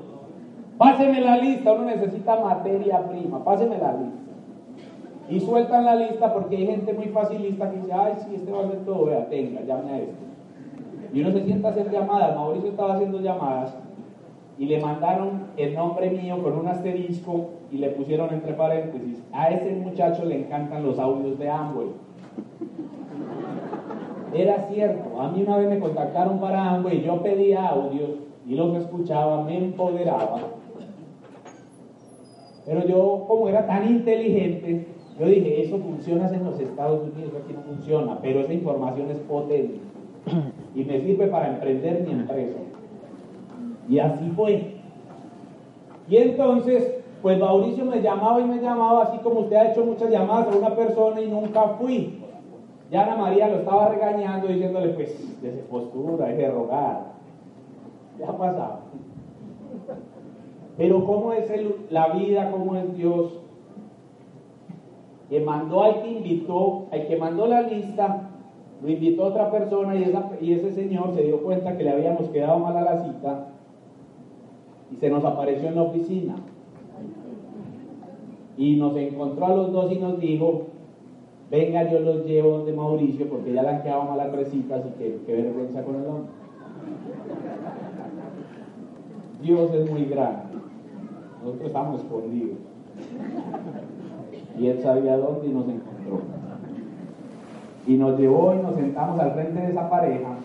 Páseme 0.78 1.22
la 1.22 1.38
lista, 1.38 1.74
uno 1.74 1.86
necesita 1.86 2.40
materia 2.40 3.08
prima, 3.08 3.44
páseme 3.44 3.78
la 3.78 3.94
lista. 3.94 4.18
Y 5.30 5.40
sueltan 5.40 5.86
la 5.86 5.96
lista 5.96 6.34
porque 6.34 6.58
hay 6.58 6.68
gente 6.68 6.94
muy 6.94 7.08
facilista 7.08 7.70
que 7.70 7.78
dice, 7.78 7.94
ay, 7.94 8.14
sí, 8.20 8.36
este 8.36 8.52
va 8.52 8.62
a 8.62 8.66
hacer 8.66 8.86
todo, 8.86 9.06
vea, 9.06 9.28
tenga, 9.28 9.62
llame 9.62 9.92
a 9.92 9.98
este. 9.98 10.28
Y 11.14 11.22
uno 11.22 11.32
se 11.32 11.44
sienta 11.44 11.70
a 11.70 11.72
hacer 11.72 11.92
llamadas. 11.92 12.36
Mauricio 12.36 12.70
estaba 12.70 12.94
haciendo 12.94 13.20
llamadas 13.20 13.76
y 14.60 14.66
le 14.66 14.80
mandaron 14.80 15.48
el 15.56 15.76
nombre 15.76 16.10
mío 16.10 16.42
con 16.42 16.58
un 16.58 16.68
asterisco 16.68 17.50
y 17.72 17.78
le 17.78 17.90
pusieron 17.90 18.34
entre 18.34 18.54
paréntesis, 18.54 19.22
a 19.32 19.50
ese 19.50 19.76
muchacho 19.76 20.26
le 20.26 20.40
encantan 20.40 20.84
los 20.84 20.98
audios 20.98 21.38
de 21.38 21.50
Amway. 21.50 21.88
Era 24.34 24.68
cierto, 24.72 25.22
a 25.22 25.30
mí 25.32 25.44
una 25.44 25.58
vez 25.58 25.70
me 25.70 25.80
contactaron 25.80 26.40
para 26.40 26.72
Amway 26.72 26.98
y 26.98 27.04
yo 27.04 27.22
pedía 27.24 27.70
audios 27.70 28.12
y 28.46 28.56
los 28.56 28.76
escuchaba, 28.76 29.44
me 29.44 29.58
empoderaba. 29.58 30.40
Pero 32.66 32.86
yo, 32.86 33.26
como 33.28 33.48
era 33.48 33.66
tan 33.66 33.88
inteligente, 33.88 34.88
yo 35.18 35.26
dije, 35.26 35.64
eso 35.64 35.78
funciona 35.78 36.28
en 36.28 36.44
los 36.44 36.60
Estados 36.60 37.02
Unidos, 37.14 37.34
aquí 37.42 37.54
no 37.54 37.62
funciona, 37.62 38.20
pero 38.22 38.42
esa 38.42 38.54
información 38.54 39.10
es 39.10 39.20
potente 39.20 39.80
y 40.76 40.84
me 40.84 41.00
sirve 41.02 41.28
para 41.28 41.50
emprender 41.50 42.06
mi 42.06 42.12
empresa. 42.12 42.60
Y 43.90 44.00
así 44.00 44.30
fue. 44.36 44.76
Y 46.10 46.18
entonces, 46.18 46.94
pues 47.22 47.40
Mauricio 47.40 47.86
me 47.86 48.02
llamaba 48.02 48.42
y 48.42 48.46
me 48.46 48.62
llamaba, 48.62 49.04
así 49.04 49.18
como 49.20 49.42
usted 49.42 49.56
ha 49.56 49.72
hecho 49.72 49.86
muchas 49.86 50.12
llamadas 50.12 50.54
a 50.54 50.58
una 50.58 50.76
persona 50.76 51.22
y 51.22 51.28
nunca 51.28 51.64
fui. 51.80 52.22
Ya 52.92 53.04
Ana 53.04 53.18
María 53.18 53.50
lo 53.50 53.58
estaba 53.58 53.90
regañando, 53.90 54.48
diciéndole, 54.48 54.90
pues, 54.90 55.42
de 55.42 55.50
postura, 55.70 56.28
de 56.28 56.52
rogar. 56.52 57.14
Ya 58.18 58.30
ha 58.30 58.38
pasado. 58.38 58.80
Pero 60.78 61.06
cómo 61.06 61.34
es 61.34 61.52
la 61.90 62.10
vida, 62.10 62.52
cómo 62.52 62.76
es 62.76 62.96
Dios, 62.96 63.40
que 65.30 65.42
mandó 65.42 65.84
al 65.84 66.02
que 66.02 66.12
invitó, 66.12 66.86
al 66.92 67.08
que 67.08 67.18
mandó 67.18 67.48
la 67.48 67.64
lista, 67.64 68.30
lo 68.82 68.90
invitó 68.90 69.26
otra 69.26 69.52
persona 69.52 69.96
y, 69.96 70.14
y 70.40 70.54
ese 70.54 70.72
señor 70.72 71.14
se 71.16 71.24
dio 71.24 71.42
cuenta 71.44 71.76
que 71.76 71.84
le 71.84 71.92
habíamos 71.92 72.30
quedado 72.30 72.60
mal 72.60 72.78
a 72.78 72.82
la 72.82 73.04
cita 73.04 73.48
y 74.92 74.96
se 74.96 75.10
nos 75.10 75.26
apareció 75.26 75.68
en 75.68 75.76
la 75.76 75.82
oficina. 75.82 76.36
Y 78.56 78.76
nos 78.78 78.96
encontró 78.96 79.46
a 79.46 79.56
los 79.56 79.72
dos 79.72 79.92
y 79.92 79.98
nos 79.98 80.20
dijo, 80.20 80.68
venga, 81.50 81.90
yo 81.90 82.00
los 82.00 82.26
llevo 82.26 82.66
de 82.66 82.74
Mauricio 82.74 83.28
porque 83.30 83.54
ya 83.54 83.64
le 83.64 83.70
han 83.70 83.84
quedado 83.84 84.04
mal 84.04 84.18
las 84.18 84.32
tres 84.32 84.50
citas 84.50 84.84
y 84.86 84.98
que, 84.98 85.36
vergüenza 85.36 85.84
con 85.84 85.96
el 85.96 86.06
hombre. 86.06 86.32
Dios 89.42 89.74
es 89.74 89.92
muy 89.92 90.06
grande. 90.06 90.42
Nosotros 91.44 91.68
estamos 91.68 92.02
escondidos. 92.02 92.58
Y 94.60 94.68
él 94.68 94.82
sabía 94.82 95.18
dónde 95.18 95.48
y 95.48 95.52
nos 95.52 95.66
encontró. 95.66 96.22
Y 97.86 97.96
nos 97.96 98.20
llevó 98.20 98.54
y 98.56 98.58
nos 98.58 98.76
sentamos 98.76 99.20
al 99.20 99.34
frente 99.34 99.62
de 99.62 99.70
esa 99.70 99.90
pareja. 99.90 100.36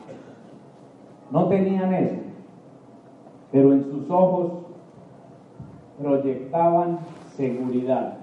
No 1.30 1.48
tenían 1.48 1.94
eso 1.94 2.22
pero 3.52 3.74
en 3.74 3.84
sus 3.84 4.10
ojos 4.10 4.52
proyectaban 6.00 6.98
seguridad. 7.36 8.14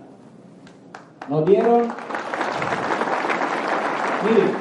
Nos 1.30 1.46
dieron, 1.46 1.84
miren, 4.24 4.52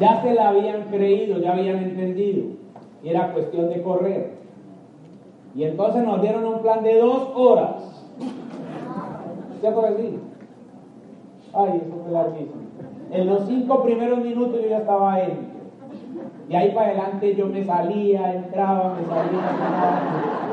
ya 0.00 0.22
se 0.22 0.34
la 0.34 0.48
habían 0.48 0.82
creído, 0.84 1.38
ya 1.38 1.52
habían 1.52 1.78
entendido, 1.78 2.56
y 3.02 3.08
era 3.08 3.32
cuestión 3.32 3.68
de 3.68 3.82
correr. 3.82 4.40
Y 5.54 5.64
entonces 5.64 6.04
nos 6.04 6.22
dieron 6.22 6.44
un 6.44 6.62
plan 6.62 6.82
de 6.82 6.98
dos 6.98 7.28
horas. 7.34 8.04
¿Ya 9.62 9.74
por 9.74 9.90
decir? 9.90 10.20
Ay, 11.52 11.82
eso 11.84 12.02
fue 12.02 12.12
larguísimo. 12.12 12.62
En 13.10 13.26
los 13.26 13.46
cinco 13.46 13.82
primeros 13.82 14.20
minutos 14.20 14.60
yo 14.62 14.68
ya 14.68 14.78
estaba 14.78 15.14
ahí. 15.14 15.50
Y 16.48 16.54
ahí 16.54 16.70
para 16.72 16.88
adelante 16.88 17.34
yo 17.34 17.46
me 17.46 17.64
salía, 17.64 18.34
entraba, 18.34 18.94
me 18.94 19.06
salía, 19.06 19.50
entraba. 19.50 20.49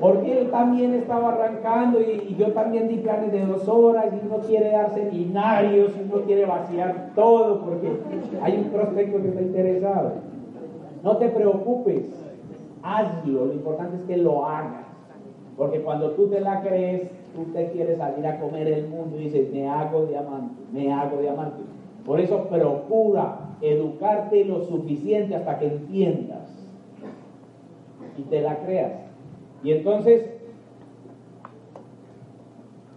Porque 0.00 0.40
él 0.40 0.50
también 0.50 0.94
estaba 0.94 1.32
arrancando 1.32 2.00
y, 2.00 2.34
yo 2.38 2.52
también 2.52 2.88
di 2.88 2.96
planes 2.96 3.32
de 3.32 3.46
dos 3.46 3.66
horas 3.68 4.06
y 4.12 4.26
uno 4.26 4.38
quiere 4.38 4.70
dar 4.70 4.94
seminarios 4.94 5.92
y 5.96 6.12
uno 6.12 6.22
quiere 6.22 6.44
vaciar 6.44 7.12
todo 7.14 7.60
porque 7.60 7.88
hay 8.42 8.56
un 8.58 8.70
prospecto 8.70 9.22
que 9.22 9.28
está 9.28 9.40
interesado. 9.40 10.12
No 11.02 11.16
te 11.16 11.28
preocupes, 11.28 12.06
hazlo, 12.82 13.46
lo 13.46 13.52
importante 13.52 13.96
es 13.96 14.02
que 14.02 14.16
lo 14.16 14.44
hagas. 14.44 14.86
Porque 15.56 15.80
cuando 15.80 16.10
tú 16.10 16.28
te 16.28 16.40
la 16.40 16.60
crees, 16.60 17.08
tú 17.34 17.44
te 17.52 17.70
quieres 17.70 17.98
salir 17.98 18.26
a 18.26 18.38
comer 18.38 18.68
el 18.68 18.88
mundo 18.88 19.16
y 19.18 19.24
dices, 19.24 19.50
me 19.52 19.68
hago 19.68 20.04
diamante, 20.06 20.62
me 20.72 20.92
hago 20.92 21.18
diamante. 21.20 21.62
Por 22.04 22.20
eso 22.20 22.44
procura 22.44 23.38
educarte 23.60 24.44
lo 24.44 24.64
suficiente 24.64 25.34
hasta 25.34 25.58
que 25.58 25.66
entiendas 25.66 26.56
y 28.18 28.22
te 28.22 28.40
la 28.42 28.58
creas. 28.58 29.05
Y 29.66 29.72
entonces, 29.72 30.24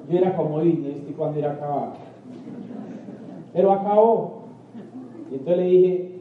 yo 0.08 0.18
era 0.20 0.36
como 0.36 0.60
¿viste? 0.60 1.14
Cuando 1.18 1.40
era 1.40 1.54
acabar. 1.54 1.94
Pero 3.52 3.72
acabó. 3.72 4.44
Y 5.32 5.36
entonces 5.38 5.58
le 5.58 5.64
dije, 5.64 6.12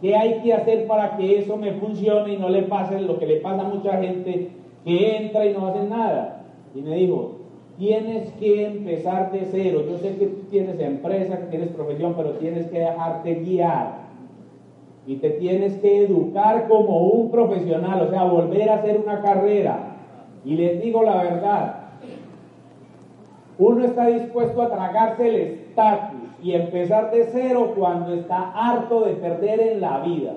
¿qué 0.00 0.16
hay 0.16 0.40
que 0.40 0.54
hacer 0.54 0.86
para 0.86 1.18
que 1.18 1.38
eso 1.38 1.58
me 1.58 1.74
funcione 1.74 2.32
y 2.32 2.38
no 2.38 2.48
le 2.48 2.62
pase 2.62 2.98
lo 2.98 3.18
que 3.18 3.26
le 3.26 3.36
pasa 3.40 3.60
a 3.60 3.68
mucha 3.68 3.98
gente 3.98 4.52
que 4.86 5.16
entra 5.18 5.44
y 5.44 5.52
no 5.52 5.66
hace 5.66 5.84
nada? 5.84 6.46
Y 6.74 6.80
me 6.80 6.96
dijo, 6.96 7.40
tienes 7.76 8.32
que 8.40 8.64
empezar 8.68 9.32
de 9.32 9.48
cero. 9.50 9.84
Yo 9.86 9.98
sé 9.98 10.16
que 10.16 10.28
tienes 10.50 10.80
empresa, 10.80 11.40
que 11.40 11.46
tienes 11.48 11.68
profesión, 11.68 12.14
pero 12.16 12.30
tienes 12.38 12.68
que 12.68 12.78
dejarte 12.78 13.34
guiar. 13.34 13.99
Y 15.06 15.16
te 15.16 15.30
tienes 15.30 15.78
que 15.78 16.04
educar 16.04 16.68
como 16.68 16.98
un 17.08 17.30
profesional, 17.30 18.02
o 18.02 18.10
sea, 18.10 18.24
volver 18.24 18.68
a 18.68 18.74
hacer 18.74 19.00
una 19.00 19.20
carrera. 19.22 19.96
Y 20.44 20.54
les 20.54 20.82
digo 20.82 21.02
la 21.02 21.22
verdad, 21.22 21.74
uno 23.58 23.84
está 23.84 24.06
dispuesto 24.06 24.62
a 24.62 24.70
tragarse 24.70 25.28
el 25.28 25.36
estatus 25.36 26.20
y 26.42 26.52
empezar 26.52 27.10
de 27.10 27.28
cero 27.32 27.74
cuando 27.76 28.14
está 28.14 28.52
harto 28.52 29.04
de 29.04 29.14
perder 29.14 29.60
en 29.60 29.80
la 29.80 30.00
vida. 30.00 30.32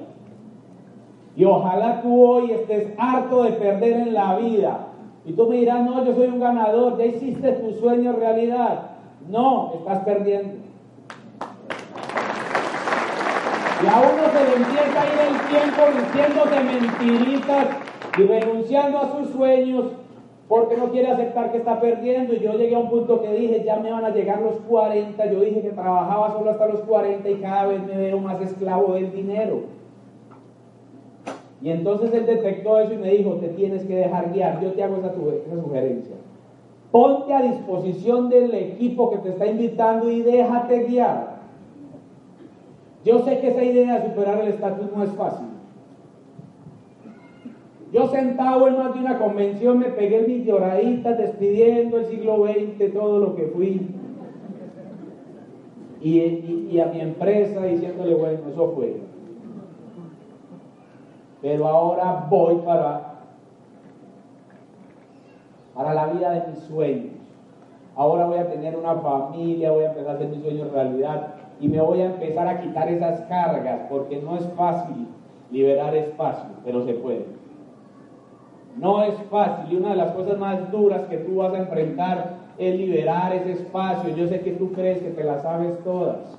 Y 1.36 1.46
ojalá 1.46 2.02
tú 2.02 2.22
hoy 2.22 2.52
estés 2.52 2.94
harto 2.98 3.44
de 3.44 3.52
perder 3.54 3.94
en 3.94 4.14
la 4.14 4.36
vida 4.38 4.88
y 5.26 5.34
tú 5.34 5.48
me 5.48 5.58
dirás, 5.58 5.84
no, 5.86 6.04
yo 6.04 6.14
soy 6.16 6.28
un 6.28 6.40
ganador, 6.40 6.98
ya 6.98 7.06
hiciste 7.06 7.54
tu 7.54 7.72
sueño 7.74 8.14
realidad. 8.14 8.92
No, 9.30 9.74
estás 9.76 10.00
perdiendo. 10.00 10.63
Y 13.84 13.86
a 13.86 14.00
uno 14.00 14.24
se 14.32 14.44
le 14.46 14.56
empieza 14.64 15.02
a 15.02 15.06
ir 15.06 15.20
el 15.28 15.38
tiempo 15.50 15.82
diciéndote 16.00 16.64
mentiritas 16.64 17.68
y 18.18 18.24
renunciando 18.24 18.98
a 18.98 19.12
sus 19.12 19.30
sueños 19.32 19.86
porque 20.48 20.78
no 20.78 20.90
quiere 20.92 21.12
aceptar 21.12 21.52
que 21.52 21.58
está 21.58 21.82
perdiendo. 21.82 22.34
Y 22.34 22.40
yo 22.40 22.54
llegué 22.54 22.76
a 22.76 22.80
un 22.80 22.90
punto 22.90 23.22
que 23.22 23.34
dije, 23.34 23.64
ya 23.66 23.78
me 23.78 23.92
van 23.92 24.06
a 24.06 24.12
llegar 24.12 24.42
los 24.42 24.56
40. 24.70 25.26
Yo 25.32 25.40
dije 25.42 25.62
que 25.62 25.72
trabajaba 25.72 26.32
solo 26.32 26.52
hasta 26.52 26.68
los 26.68 26.82
40 26.82 27.30
y 27.30 27.36
cada 27.36 27.68
vez 27.68 27.84
me 27.86 27.98
veo 27.98 28.20
más 28.20 28.40
esclavo 28.40 28.94
del 28.94 29.12
dinero. 29.12 29.62
Y 31.62 31.70
entonces 31.70 32.14
él 32.14 32.26
detectó 32.26 32.80
eso 32.80 32.94
y 32.94 32.98
me 32.98 33.10
dijo, 33.10 33.36
te 33.36 33.48
tienes 33.50 33.84
que 33.86 33.96
dejar 33.96 34.32
guiar. 34.32 34.62
Yo 34.62 34.74
te 34.74 34.84
hago 34.84 34.98
esa, 34.98 35.14
sugerencia. 35.14 36.16
Ponte 36.92 37.34
a 37.34 37.42
disposición 37.42 38.30
del 38.30 38.54
equipo 38.54 39.10
que 39.10 39.18
te 39.18 39.30
está 39.30 39.48
invitando 39.48 40.10
y 40.12 40.22
déjate 40.22 40.84
guiar. 40.84 41.33
Yo 43.04 43.20
sé 43.20 43.40
que 43.40 43.50
esa 43.50 43.64
idea 43.64 44.00
de 44.00 44.10
superar 44.10 44.40
el 44.40 44.48
estatus 44.48 44.92
no 44.96 45.04
es 45.04 45.12
fácil. 45.12 45.48
Yo 47.92 48.08
sentado 48.08 48.68
en 48.68 48.78
más 48.78 48.94
de 48.94 49.00
una 49.02 49.20
convención 49.20 49.78
me 49.78 49.90
pegué 49.90 50.26
mis 50.28 50.46
lloraditas 50.46 51.18
despidiendo 51.18 51.98
el 51.98 52.06
siglo 52.06 52.46
XX, 52.46 52.94
todo 52.94 53.20
lo 53.20 53.36
que 53.36 53.48
fui. 53.48 53.88
Y, 56.02 56.80
a 56.80 56.88
mi 56.88 57.02
empresa 57.02 57.64
diciéndole, 57.64 58.16
bueno, 58.16 58.40
eso 58.50 58.74
fue 58.76 58.98
pero 61.44 61.68
ahora 61.68 62.26
voy 62.30 62.56
para, 62.60 63.16
para 65.76 65.94
la 65.94 66.08
vida 66.08 66.32
de 66.32 66.48
mis 66.48 66.60
sueños. 66.60 67.14
Ahora 67.98 68.26
voy 68.28 68.38
a 68.38 68.50
tener 68.50 68.78
una 68.78 68.96
familia, 68.96 69.74
voy 69.74 69.84
a 69.84 69.90
empezar 69.90 70.12
a 70.12 70.14
hacer 70.14 70.30
mis 70.30 70.42
sueños 70.42 70.72
realidad 70.72 71.43
y 71.64 71.70
me 71.70 71.80
voy 71.80 72.02
a 72.02 72.08
empezar 72.08 72.46
a 72.46 72.60
quitar 72.60 72.90
esas 72.90 73.22
cargas 73.22 73.84
porque 73.90 74.22
no 74.22 74.36
es 74.36 74.46
fácil 74.58 75.08
liberar 75.50 75.96
espacio, 75.96 76.50
pero 76.66 76.86
se 76.86 76.94
puede. 76.96 77.26
No 78.78 79.02
es 79.02 79.16
fácil 79.32 79.72
y 79.72 79.78
una 79.78 79.92
de 79.92 79.96
las 79.96 80.12
cosas 80.12 80.38
más 80.38 80.70
duras 80.74 81.04
que 81.04 81.20
tú 81.20 81.38
vas 81.38 81.54
a 81.54 81.60
enfrentar 81.60 82.34
es 82.58 82.76
liberar 82.76 83.34
ese 83.34 83.54
espacio. 83.54 84.14
Yo 84.14 84.28
sé 84.28 84.42
que 84.42 84.52
tú 84.52 84.74
crees 84.74 85.02
que 85.02 85.12
te 85.12 85.24
las 85.24 85.44
sabes 85.44 85.82
todas. 85.86 86.38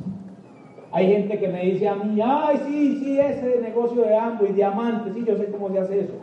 Hay 0.92 1.10
gente 1.10 1.38
que 1.38 1.48
me 1.48 1.64
dice 1.64 1.88
a 1.88 1.94
mí, 1.94 2.20
ay, 2.22 2.60
sí, 2.66 2.98
sí, 2.98 3.18
ese 3.18 3.62
negocio 3.62 4.02
de 4.02 4.14
ambos 4.14 4.50
y 4.50 4.52
diamantes, 4.52 5.14
sí, 5.14 5.24
yo 5.26 5.38
sé 5.38 5.46
cómo 5.46 5.70
se 5.70 5.78
hace 5.78 6.00
eso. 6.00 6.14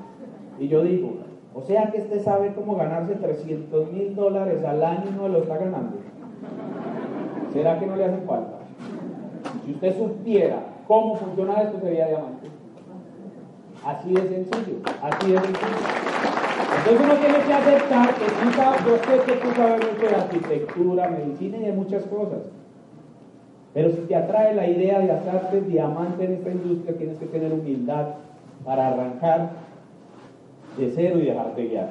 Y 0.59 0.67
yo 0.67 0.83
digo, 0.83 1.15
O 1.55 1.61
sea 1.61 1.89
que 1.91 2.01
usted 2.01 2.21
sabe 2.21 2.53
cómo 2.53 2.75
ganarse 2.75 3.15
300 3.15 3.91
mil 3.91 4.13
dólares 4.15 4.63
al 4.63 4.83
año 4.83 5.05
y 5.09 5.17
no 5.17 5.27
lo 5.27 5.39
está 5.39 5.57
ganando. 5.57 5.97
¿Será 7.51 7.79
que 7.79 7.87
no 7.87 7.95
le 7.95 8.05
hace 8.05 8.21
falta? 8.27 8.60
Si 9.65 9.71
usted 9.71 9.97
supiera 9.97 10.59
cómo 10.87 11.15
funciona 11.15 11.61
esto, 11.61 11.79
sería 11.79 12.07
diamante. 12.07 12.47
Así 13.85 14.13
de 14.13 14.21
sencillo, 14.21 14.77
así 15.01 15.31
de 15.31 15.39
sencillo. 15.39 16.01
Entonces 16.77 17.01
uno 17.03 17.15
tiene 17.15 17.39
que 17.45 17.53
aceptar 17.53 18.15
que 18.15 18.25
tú 18.25 18.51
sabes, 18.55 18.85
yo 18.85 18.97
sé 18.97 19.23
que 19.25 19.39
tú 19.39 19.47
sabes 19.55 19.91
mucho 19.91 20.07
de 20.07 20.15
arquitectura, 20.15 21.09
medicina 21.09 21.57
y 21.57 21.65
de 21.65 21.73
muchas 21.73 22.05
cosas. 22.05 22.39
Pero 23.73 23.89
si 23.91 24.01
te 24.01 24.15
atrae 24.15 24.53
la 24.53 24.67
idea 24.67 24.99
de 24.99 25.11
hacerte 25.11 25.61
diamante 25.61 26.25
en 26.25 26.33
esta 26.33 26.49
industria, 26.51 26.97
tienes 26.97 27.17
que 27.17 27.25
tener 27.25 27.53
humildad 27.53 28.07
para 28.65 28.89
arrancar 28.89 29.51
de 30.77 30.91
cero 30.93 31.19
y 31.19 31.25
dejarte 31.25 31.67
guiar. 31.67 31.89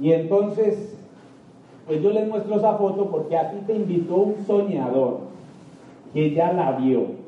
Y 0.00 0.12
entonces, 0.12 0.96
pues 1.86 2.02
yo 2.02 2.10
les 2.10 2.28
muestro 2.28 2.56
esa 2.56 2.74
foto 2.74 3.10
porque 3.10 3.36
a 3.36 3.50
ti 3.50 3.58
te 3.66 3.74
invitó 3.74 4.16
un 4.16 4.44
soñador 4.46 5.27
que 6.12 6.34
ya 6.34 6.52
la 6.52 6.72
vio 6.72 7.18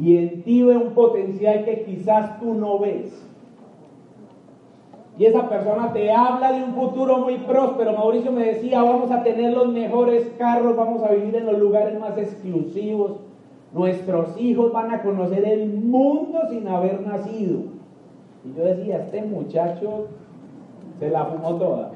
y 0.00 0.16
en 0.16 0.42
ti 0.42 0.62
ve 0.62 0.76
un 0.76 0.92
potencial 0.92 1.64
que 1.64 1.82
quizás 1.82 2.38
tú 2.38 2.54
no 2.54 2.78
ves. 2.78 3.24
Y 5.18 5.26
esa 5.26 5.48
persona 5.48 5.92
te 5.92 6.12
habla 6.12 6.52
de 6.52 6.62
un 6.62 6.74
futuro 6.74 7.18
muy 7.18 7.38
próspero. 7.38 7.92
Mauricio 7.94 8.30
me 8.30 8.44
decía, 8.44 8.80
vamos 8.82 9.10
a 9.10 9.24
tener 9.24 9.52
los 9.52 9.68
mejores 9.72 10.30
carros, 10.38 10.76
vamos 10.76 11.02
a 11.02 11.10
vivir 11.10 11.34
en 11.34 11.46
los 11.46 11.58
lugares 11.58 11.98
más 11.98 12.16
exclusivos. 12.16 13.16
Nuestros 13.74 14.40
hijos 14.40 14.72
van 14.72 14.92
a 14.92 15.02
conocer 15.02 15.44
el 15.44 15.68
mundo 15.74 16.42
sin 16.48 16.68
haber 16.68 17.00
nacido. 17.00 17.62
Y 18.44 18.56
yo 18.56 18.64
decía, 18.64 18.98
este 18.98 19.22
muchacho 19.22 20.06
se 21.00 21.10
la 21.10 21.24
fumó 21.24 21.56
toda. 21.56 21.90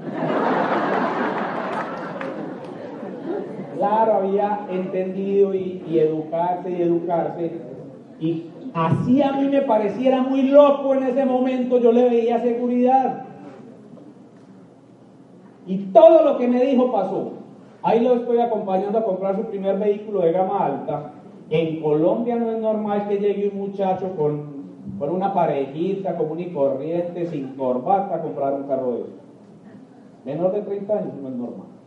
Claro, 3.82 4.14
había 4.14 4.68
entendido 4.70 5.52
y, 5.52 5.82
educarse 5.98 6.70
y 6.70 6.82
educarse. 6.82 7.50
Y 8.20 8.44
así 8.72 9.20
a 9.20 9.32
mí 9.32 9.48
me 9.48 9.62
pareciera 9.62 10.22
muy 10.22 10.42
loco 10.42 10.94
en 10.94 11.02
ese 11.02 11.24
momento, 11.24 11.80
yo 11.80 11.90
le 11.90 12.08
veía 12.08 12.38
seguridad. 12.38 13.24
Y 15.66 15.78
todo 15.86 16.22
lo 16.22 16.38
que 16.38 16.46
me 16.46 16.64
dijo 16.64 16.92
pasó. 16.92 17.32
Ahí 17.82 17.98
lo 18.04 18.14
estoy 18.14 18.38
acompañando 18.38 19.00
a 19.00 19.04
comprar 19.04 19.34
su 19.34 19.46
primer 19.46 19.76
vehículo 19.80 20.20
de 20.20 20.30
gama 20.30 20.64
alta. 20.64 21.14
En 21.50 21.82
Colombia 21.82 22.36
no 22.36 22.52
es 22.52 22.60
normal 22.60 23.08
que 23.08 23.18
llegue 23.18 23.50
un 23.52 23.66
muchacho 23.66 24.14
con, 24.16 24.44
con 24.96 25.10
una 25.10 25.34
parejita 25.34 26.16
común 26.16 26.38
y 26.38 26.52
corriente, 26.52 27.26
sin 27.26 27.56
corbata, 27.56 28.14
a 28.14 28.22
comprar 28.22 28.54
un 28.54 28.62
carro 28.68 28.92
de 28.92 29.00
eso. 29.00 29.10
Menor 30.24 30.52
de 30.52 30.62
30 30.62 30.98
años 30.98 31.14
no 31.20 31.28
es 31.28 31.34
normal. 31.34 31.81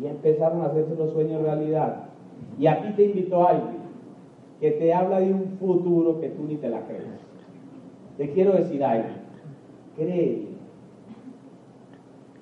Y 0.00 0.06
empezaron 0.06 0.62
a 0.62 0.66
hacerse 0.66 0.94
los 0.96 1.12
sueños 1.12 1.42
realidad. 1.42 2.04
Y 2.58 2.66
aquí 2.66 2.92
te 2.94 3.06
invito 3.06 3.42
a 3.42 3.50
alguien 3.50 3.82
que 4.60 4.70
te 4.70 4.94
habla 4.94 5.20
de 5.20 5.32
un 5.32 5.56
futuro 5.58 6.20
que 6.20 6.28
tú 6.28 6.44
ni 6.44 6.56
te 6.56 6.68
la 6.68 6.86
crees. 6.86 7.02
Te 8.16 8.30
quiero 8.30 8.52
decir 8.52 8.84
algo, 8.84 9.08
cree, 9.96 10.46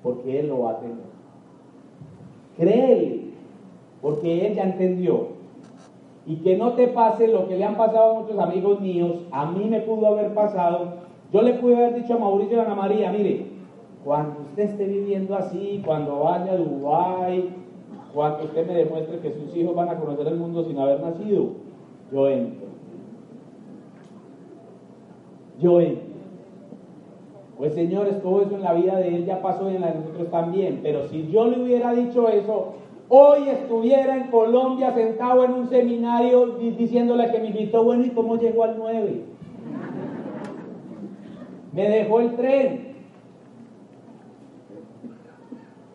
porque 0.03 0.39
Él 0.39 0.49
lo 0.49 0.61
va 0.61 0.71
a 0.71 0.79
tener. 0.79 1.11
Créele, 2.57 3.21
porque 4.01 4.47
Él 4.47 4.55
ya 4.55 4.63
entendió. 4.65 5.29
Y 6.27 6.35
que 6.37 6.57
no 6.57 6.73
te 6.73 6.89
pase 6.89 7.27
lo 7.27 7.47
que 7.47 7.57
le 7.57 7.65
han 7.65 7.77
pasado 7.77 8.11
a 8.11 8.21
muchos 8.21 8.37
amigos 8.37 8.79
míos, 8.81 9.25
a 9.31 9.49
mí 9.51 9.65
me 9.65 9.79
pudo 9.79 10.05
haber 10.07 10.33
pasado. 10.35 10.97
Yo 11.33 11.41
le 11.41 11.55
pude 11.55 11.75
haber 11.75 11.95
dicho 11.95 12.13
a 12.13 12.19
Mauricio 12.19 12.57
y 12.57 12.59
a 12.59 12.63
Ana 12.65 12.75
María, 12.75 13.11
mire, 13.11 13.47
cuando 14.03 14.41
usted 14.41 14.63
esté 14.63 14.85
viviendo 14.85 15.35
así, 15.35 15.81
cuando 15.85 16.19
vaya 16.19 16.53
a 16.53 16.57
Dubái, 16.57 17.49
cuando 18.13 18.43
usted 18.45 18.67
me 18.67 18.73
demuestre 18.73 19.19
que 19.19 19.31
sus 19.31 19.55
hijos 19.55 19.75
van 19.75 19.89
a 19.89 19.97
conocer 19.97 20.27
el 20.27 20.37
mundo 20.37 20.63
sin 20.63 20.77
haber 20.79 20.99
nacido, 21.01 21.49
yo 22.11 22.27
entro. 22.27 22.67
Yo 25.59 25.79
entro. 25.79 26.11
Pues 27.57 27.75
señores, 27.75 28.21
todo 28.23 28.41
eso 28.41 28.55
en 28.55 28.63
la 28.63 28.73
vida 28.73 28.97
de 28.97 29.15
él 29.15 29.25
ya 29.25 29.39
pasó 29.39 29.69
y 29.69 29.75
en 29.75 29.81
la 29.81 29.91
de 29.91 29.99
nosotros 29.99 30.31
también. 30.31 30.79
Pero 30.81 31.07
si 31.09 31.29
yo 31.29 31.45
le 31.47 31.61
hubiera 31.61 31.93
dicho 31.93 32.27
eso, 32.27 32.73
hoy 33.07 33.49
estuviera 33.49 34.17
en 34.17 34.31
Colombia 34.31 34.91
sentado 34.95 35.45
en 35.45 35.53
un 35.53 35.69
seminario 35.69 36.57
diciéndole 36.57 37.31
que 37.31 37.39
me 37.39 37.47
invitó, 37.49 37.83
bueno, 37.83 38.03
¿y 38.03 38.09
cómo 38.09 38.37
llegó 38.37 38.63
al 38.63 38.77
9? 38.79 39.21
Me 41.73 41.87
dejó 41.87 42.19
el 42.19 42.35
tren. 42.35 42.90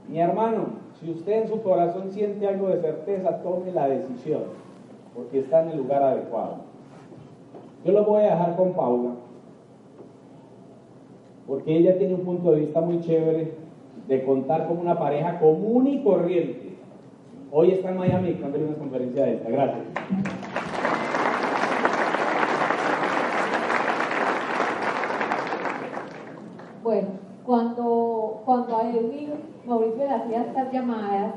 Mi 0.09 0.21
hermano, 0.21 0.87
si 1.01 1.11
usted 1.11 1.43
en 1.43 1.49
su 1.49 1.63
corazón 1.63 2.11
siente 2.11 2.47
algo 2.47 2.69
de 2.69 2.81
certeza, 2.81 3.43
tome 3.43 3.73
la 3.73 3.89
decisión 3.89 4.67
porque 5.17 5.39
está 5.39 5.63
en 5.63 5.71
el 5.71 5.79
lugar 5.79 6.03
adecuado. 6.03 6.57
Yo 7.85 7.93
lo 7.93 8.05
voy 8.05 8.23
a 8.23 8.33
dejar 8.33 8.55
con 8.57 8.75
Paula, 8.75 9.13
porque 11.47 11.77
ella 11.77 11.97
tiene 11.97 12.15
un 12.15 12.25
punto 12.25 12.51
de 12.51 12.61
vista 12.61 12.81
muy 12.83 13.01
chévere 13.01 13.55
de 14.07 14.25
contar 14.25 14.69
con 14.69 14.79
una 14.79 14.99
pareja 14.99 15.39
común 15.39 15.87
y 15.87 16.03
corriente. 16.03 16.77
Hoy 17.51 17.71
está 17.71 17.91
en 17.91 17.97
Miami 17.97 18.35
dándole 18.35 18.67
una 18.67 18.77
conferencia 18.77 19.25
de 19.25 19.35
esta. 19.35 19.49
Gracias. 19.49 19.85
Bueno, 26.83 27.09
Mauricio 29.67 30.05
le 30.05 30.11
hacía 30.11 30.43
estas 30.43 30.73
llamadas, 30.73 31.35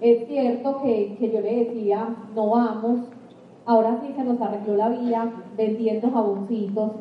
es 0.00 0.26
cierto 0.26 0.82
que, 0.82 1.16
yo 1.20 1.40
le 1.40 1.64
decía, 1.64 2.08
no 2.34 2.50
vamos, 2.50 3.00
ahora 3.64 3.98
sí 4.00 4.12
se 4.16 4.24
nos 4.24 4.40
arregló 4.40 4.76
la 4.76 4.88
vida 4.88 5.32
vendiendo 5.56 6.10
jaboncitos. 6.10 6.92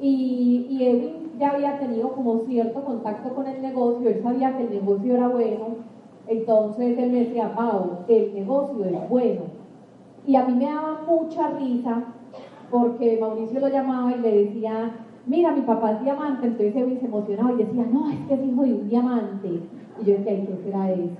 Y, 0.00 0.66
y 0.68 0.86
Edwin 0.86 1.32
ya 1.38 1.50
había 1.50 1.78
tenido 1.78 2.12
como 2.12 2.40
cierto 2.40 2.84
contacto 2.84 3.34
con 3.34 3.46
el 3.46 3.62
negocio, 3.62 4.10
él 4.10 4.22
sabía 4.22 4.56
que 4.56 4.64
el 4.64 4.70
negocio 4.70 5.14
era 5.14 5.28
bueno, 5.28 5.76
entonces 6.28 6.98
él 6.98 7.10
me 7.10 7.20
decía, 7.20 7.54
Pau, 7.54 8.04
el 8.08 8.34
negocio 8.34 8.84
es 8.84 9.08
bueno. 9.08 9.42
Y 10.26 10.34
a 10.34 10.44
mí 10.44 10.54
me 10.54 10.66
daba 10.66 11.02
mucha 11.06 11.50
risa 11.50 12.04
porque 12.70 13.16
Mauricio 13.20 13.60
lo 13.60 13.68
llamaba 13.68 14.12
y 14.12 14.20
le 14.20 14.44
decía, 14.44 15.05
mira, 15.26 15.52
mi 15.52 15.62
papá 15.62 15.92
es 15.92 16.02
diamante, 16.02 16.46
entonces 16.46 16.76
Edwin 16.76 17.00
se 17.00 17.06
emocionaba 17.06 17.52
y 17.52 17.56
decía, 17.56 17.86
no, 17.90 18.10
es 18.10 18.18
que 18.26 18.34
es 18.34 18.44
hijo 18.44 18.62
de 18.62 18.74
un 18.74 18.88
diamante. 18.88 19.48
Y 20.00 20.04
yo 20.04 20.14
decía, 20.14 20.34
¿y 20.34 20.46
qué 20.46 20.56
será 20.64 20.90
eso? 20.90 21.16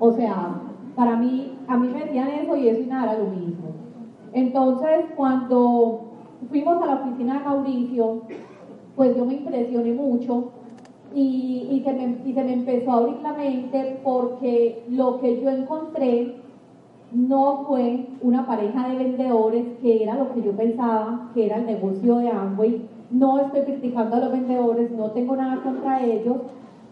O 0.00 0.12
sea, 0.12 0.60
para 0.94 1.16
mí, 1.16 1.52
a 1.66 1.76
mí 1.76 1.88
me 1.88 2.04
decían 2.04 2.28
eso 2.28 2.56
y 2.56 2.68
eso 2.68 2.80
y 2.80 2.86
nada 2.86 3.12
era 3.12 3.24
lo 3.24 3.30
mismo. 3.30 3.68
Entonces, 4.32 5.06
cuando 5.16 6.00
fuimos 6.48 6.82
a 6.82 6.86
la 6.86 6.94
oficina 6.96 7.38
de 7.38 7.44
Mauricio, 7.44 8.22
pues 8.96 9.16
yo 9.16 9.24
me 9.24 9.34
impresioné 9.34 9.92
mucho 9.92 10.50
y, 11.14 11.80
se 11.84 11.92
me, 11.92 12.18
y 12.24 12.32
se 12.32 12.44
me 12.44 12.52
empezó 12.54 12.90
a 12.90 12.96
abrir 12.96 13.16
la 13.22 13.32
mente 13.32 14.00
porque 14.02 14.84
lo 14.88 15.20
que 15.20 15.40
yo 15.40 15.50
encontré 15.50 16.36
no 17.12 17.64
fue 17.68 18.06
una 18.20 18.46
pareja 18.46 18.88
de 18.88 18.96
vendedores, 18.96 19.64
que 19.80 20.02
era 20.02 20.16
lo 20.16 20.34
que 20.34 20.42
yo 20.42 20.52
pensaba 20.52 21.30
que 21.32 21.46
era 21.46 21.58
el 21.58 21.66
negocio 21.66 22.18
de 22.18 22.28
Amway. 22.28 22.88
No 23.10 23.38
estoy 23.38 23.60
criticando 23.62 24.16
a 24.16 24.20
los 24.20 24.32
vendedores, 24.32 24.90
no 24.92 25.10
tengo 25.10 25.36
nada 25.36 25.62
contra 25.62 26.04
ellos, 26.04 26.38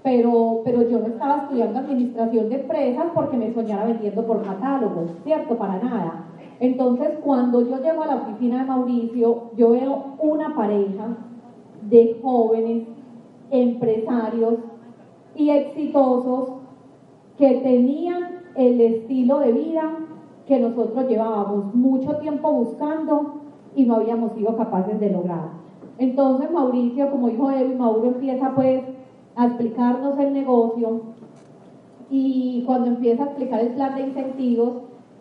pero, 0.02 0.62
pero 0.64 0.88
yo 0.88 0.98
no 0.98 1.06
estaba 1.06 1.42
estudiando 1.42 1.78
administración 1.78 2.48
de 2.48 2.60
empresas 2.60 3.06
porque 3.14 3.36
me 3.36 3.52
soñara 3.52 3.86
vendiendo 3.86 4.26
por 4.26 4.42
catálogo, 4.42 5.06
¿cierto? 5.24 5.56
Para 5.56 5.78
nada. 5.78 6.24
Entonces, 6.60 7.18
cuando 7.24 7.66
yo 7.66 7.82
llego 7.82 8.02
a 8.02 8.06
la 8.06 8.16
oficina 8.16 8.60
de 8.60 8.68
Mauricio, 8.68 9.50
yo 9.56 9.70
veo 9.70 10.04
una 10.18 10.54
pareja 10.54 11.16
de 11.88 12.18
jóvenes 12.22 12.84
empresarios 13.50 14.54
y 15.34 15.50
exitosos 15.50 16.50
que 17.36 17.60
tenían 17.62 18.42
el 18.54 18.80
estilo 18.80 19.38
de 19.38 19.52
vida 19.52 19.98
que 20.46 20.58
nosotros 20.58 21.08
llevábamos 21.08 21.74
mucho 21.74 22.16
tiempo 22.16 22.52
buscando 22.52 23.34
y 23.74 23.84
no 23.84 23.96
habíamos 23.96 24.32
sido 24.32 24.56
capaces 24.56 25.00
de 25.00 25.10
lograr. 25.10 25.61
Entonces 25.98 26.50
Mauricio, 26.50 27.10
como 27.10 27.28
hijo 27.28 27.48
de 27.48 27.60
Evi, 27.60 27.74
Mauro 27.74 28.08
empieza 28.08 28.54
pues 28.54 28.82
a 29.36 29.46
explicarnos 29.46 30.18
el 30.18 30.32
negocio 30.32 31.00
y 32.10 32.62
cuando 32.66 32.88
empieza 32.88 33.22
a 33.22 33.26
explicar 33.26 33.60
el 33.60 33.68
plan 33.68 33.94
de 33.94 34.02
incentivos, 34.02 34.72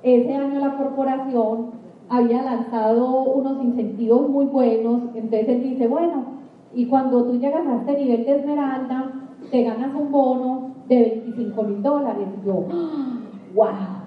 ese 0.03 0.35
año 0.35 0.59
la 0.59 0.77
corporación 0.77 1.67
había 2.09 2.43
lanzado 2.43 3.23
unos 3.23 3.63
incentivos 3.63 4.27
muy 4.27 4.45
buenos, 4.45 5.03
entonces 5.15 5.47
él 5.47 5.63
dice, 5.63 5.87
bueno, 5.87 6.25
y 6.73 6.85
cuando 6.85 7.23
tú 7.23 7.39
llegas 7.39 7.65
a 7.65 7.77
este 7.77 7.97
nivel 7.97 8.25
de 8.25 8.35
esmeralda, 8.35 9.11
te 9.49 9.63
ganas 9.63 9.95
un 9.95 10.11
bono 10.11 10.71
de 10.87 11.21
25 11.23 11.63
mil 11.63 11.81
dólares. 11.81 12.27
Yo, 12.45 12.53
wow. 13.55 14.01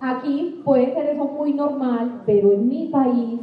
Aquí 0.00 0.60
puede 0.64 0.92
ser 0.92 1.06
eso 1.10 1.24
muy 1.24 1.54
normal, 1.54 2.22
pero 2.26 2.52
en 2.52 2.68
mi 2.68 2.86
país, 2.86 3.40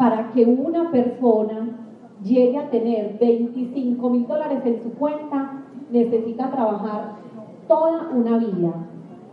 para 0.00 0.32
que 0.32 0.46
una 0.46 0.90
persona 0.90 1.76
llegue 2.24 2.56
a 2.56 2.70
tener 2.70 3.18
25 3.20 4.08
mil 4.08 4.26
dólares 4.26 4.62
en 4.64 4.82
su 4.82 4.94
cuenta, 4.94 5.62
necesita 5.90 6.50
trabajar 6.50 7.16
toda 7.68 8.08
una 8.14 8.38
vida. 8.38 8.72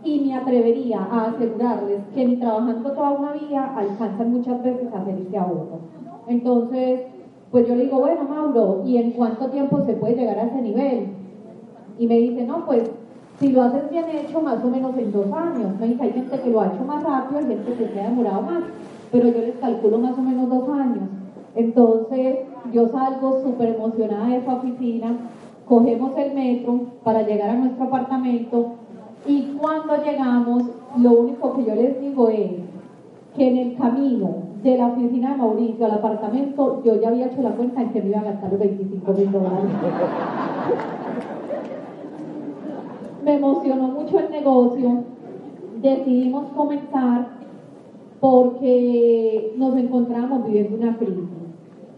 Y 0.04 0.20
me 0.20 0.34
atrevería 0.34 1.08
a 1.10 1.28
asegurarles 1.28 2.00
que 2.14 2.26
ni 2.26 2.36
trabajando 2.36 2.92
toda 2.92 3.12
una 3.12 3.32
vida 3.32 3.74
alcanzan 3.78 4.30
muchas 4.30 4.62
veces 4.62 4.92
a 4.92 4.98
hacer 4.98 5.18
ese 5.18 5.38
ahorro. 5.38 5.78
Entonces, 6.26 7.00
pues 7.50 7.66
yo 7.66 7.74
le 7.74 7.84
digo, 7.84 8.00
bueno, 8.00 8.24
Mauro, 8.24 8.82
¿y 8.84 8.98
en 8.98 9.12
cuánto 9.12 9.48
tiempo 9.48 9.80
se 9.86 9.94
puede 9.94 10.16
llegar 10.16 10.38
a 10.38 10.48
ese 10.48 10.60
nivel? 10.60 11.06
Y 11.98 12.06
me 12.06 12.18
dice, 12.18 12.44
no, 12.44 12.66
pues 12.66 12.90
si 13.40 13.52
lo 13.52 13.62
haces 13.62 13.88
bien 13.88 14.04
hecho, 14.10 14.42
más 14.42 14.62
o 14.62 14.68
menos 14.68 14.94
en 14.98 15.12
dos 15.12 15.32
años. 15.32 15.80
Me 15.80 15.86
dice, 15.86 16.02
hay 16.02 16.12
gente 16.12 16.38
que 16.38 16.50
lo 16.50 16.60
ha 16.60 16.66
hecho 16.66 16.84
más 16.84 17.02
rápido, 17.02 17.38
hay 17.38 17.46
gente 17.46 17.72
que 17.72 17.88
se 17.88 18.00
ha 18.02 18.10
demorado 18.10 18.42
más, 18.42 18.64
pero 19.10 19.28
yo 19.28 19.40
les 19.40 19.56
calculo 19.56 19.98
más 19.98 20.18
o 20.18 20.22
menos 20.22 20.48
dos 20.48 20.68
años. 20.68 21.08
Entonces, 21.54 22.38
yo 22.72 22.88
salgo 22.88 23.42
súper 23.42 23.74
emocionada 23.74 24.28
de 24.28 24.36
esa 24.36 24.54
oficina, 24.54 25.16
cogemos 25.66 26.16
el 26.16 26.34
metro 26.34 26.80
para 27.02 27.22
llegar 27.22 27.50
a 27.50 27.54
nuestro 27.54 27.84
apartamento 27.84 28.74
y 29.26 29.56
cuando 29.58 29.96
llegamos, 30.02 30.64
lo 30.96 31.12
único 31.12 31.54
que 31.54 31.64
yo 31.64 31.74
les 31.74 32.00
digo 32.00 32.28
es 32.28 32.52
que 33.36 33.48
en 33.48 33.56
el 33.58 33.76
camino 33.76 34.48
de 34.62 34.76
la 34.76 34.88
oficina 34.88 35.32
de 35.32 35.36
Mauricio 35.36 35.86
al 35.86 35.92
apartamento, 35.92 36.82
yo 36.84 37.00
ya 37.00 37.08
había 37.08 37.26
hecho 37.26 37.42
la 37.42 37.50
cuenta 37.50 37.82
en 37.82 37.90
que 37.90 38.02
me 38.02 38.08
iba 38.08 38.20
a 38.20 38.24
gastar 38.24 38.50
los 38.50 38.60
25 38.60 39.12
mil 39.12 39.32
dólares. 39.32 39.70
me 43.24 43.34
emocionó 43.34 43.88
mucho 43.88 44.18
el 44.18 44.30
negocio, 44.30 45.02
decidimos 45.82 46.46
comenzar 46.56 47.37
porque 48.20 49.54
nos 49.56 49.76
encontramos 49.76 50.44
viviendo 50.46 50.76
una 50.76 50.96
crisis. 50.96 51.24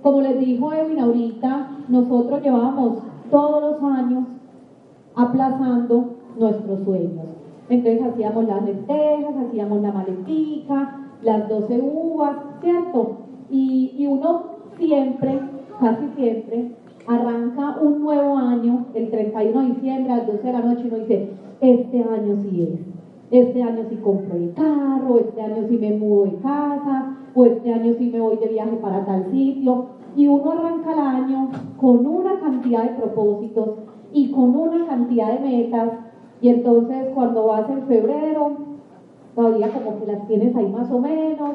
Como 0.02 0.20
les 0.20 0.38
dijo 0.38 0.72
Edwin 0.72 1.00
ahorita, 1.00 1.70
nosotros 1.88 2.42
llevábamos 2.42 2.98
todos 3.30 3.62
los 3.62 3.92
años 3.92 4.24
aplazando 5.14 6.14
nuestros 6.38 6.80
sueños. 6.84 7.26
Entonces 7.68 8.02
hacíamos 8.02 8.44
las 8.46 8.64
lentejas, 8.64 9.34
hacíamos 9.46 9.82
la 9.82 9.92
maletica, 9.92 11.00
las 11.22 11.48
12 11.48 11.80
uvas, 11.80 12.36
¿cierto? 12.62 13.18
Y, 13.50 13.94
y 13.98 14.06
uno 14.06 14.42
siempre, 14.78 15.40
casi 15.80 16.08
siempre, 16.16 16.72
arranca 17.06 17.76
un 17.80 18.02
nuevo 18.02 18.36
año, 18.36 18.86
el 18.94 19.10
31 19.10 19.60
de 19.60 19.74
diciembre 19.74 20.12
a 20.12 20.16
las 20.18 20.26
12 20.26 20.42
de 20.42 20.52
la 20.52 20.60
noche, 20.60 20.82
y 20.84 20.88
uno 20.88 20.98
dice, 20.98 21.28
este 21.60 22.02
año 22.02 22.36
sí 22.42 22.62
es, 22.62 22.89
este 23.30 23.62
año 23.62 23.84
sí 23.88 23.96
compro 23.96 24.34
el 24.36 24.52
carro, 24.54 25.18
este 25.18 25.40
año 25.40 25.64
sí 25.68 25.78
me 25.78 25.92
mudo 25.92 26.24
de 26.24 26.36
casa, 26.40 27.16
o 27.34 27.44
este 27.44 27.72
año 27.72 27.94
sí 27.94 28.10
me 28.12 28.20
voy 28.20 28.36
de 28.38 28.48
viaje 28.48 28.76
para 28.76 29.04
tal 29.04 29.30
sitio, 29.30 29.84
y 30.16 30.26
uno 30.26 30.50
arranca 30.50 30.92
el 30.92 30.98
año 30.98 31.48
con 31.80 32.06
una 32.06 32.40
cantidad 32.40 32.82
de 32.82 32.90
propósitos 32.90 33.70
y 34.12 34.32
con 34.32 34.56
una 34.56 34.84
cantidad 34.86 35.32
de 35.32 35.40
metas, 35.40 35.92
y 36.40 36.48
entonces 36.48 37.06
cuando 37.14 37.46
vas 37.46 37.70
en 37.70 37.86
febrero, 37.86 38.56
todavía 39.36 39.68
como 39.72 39.96
que 40.00 40.06
las 40.06 40.26
tienes 40.26 40.56
ahí 40.56 40.66
más 40.72 40.90
o 40.90 40.98
menos, 40.98 41.50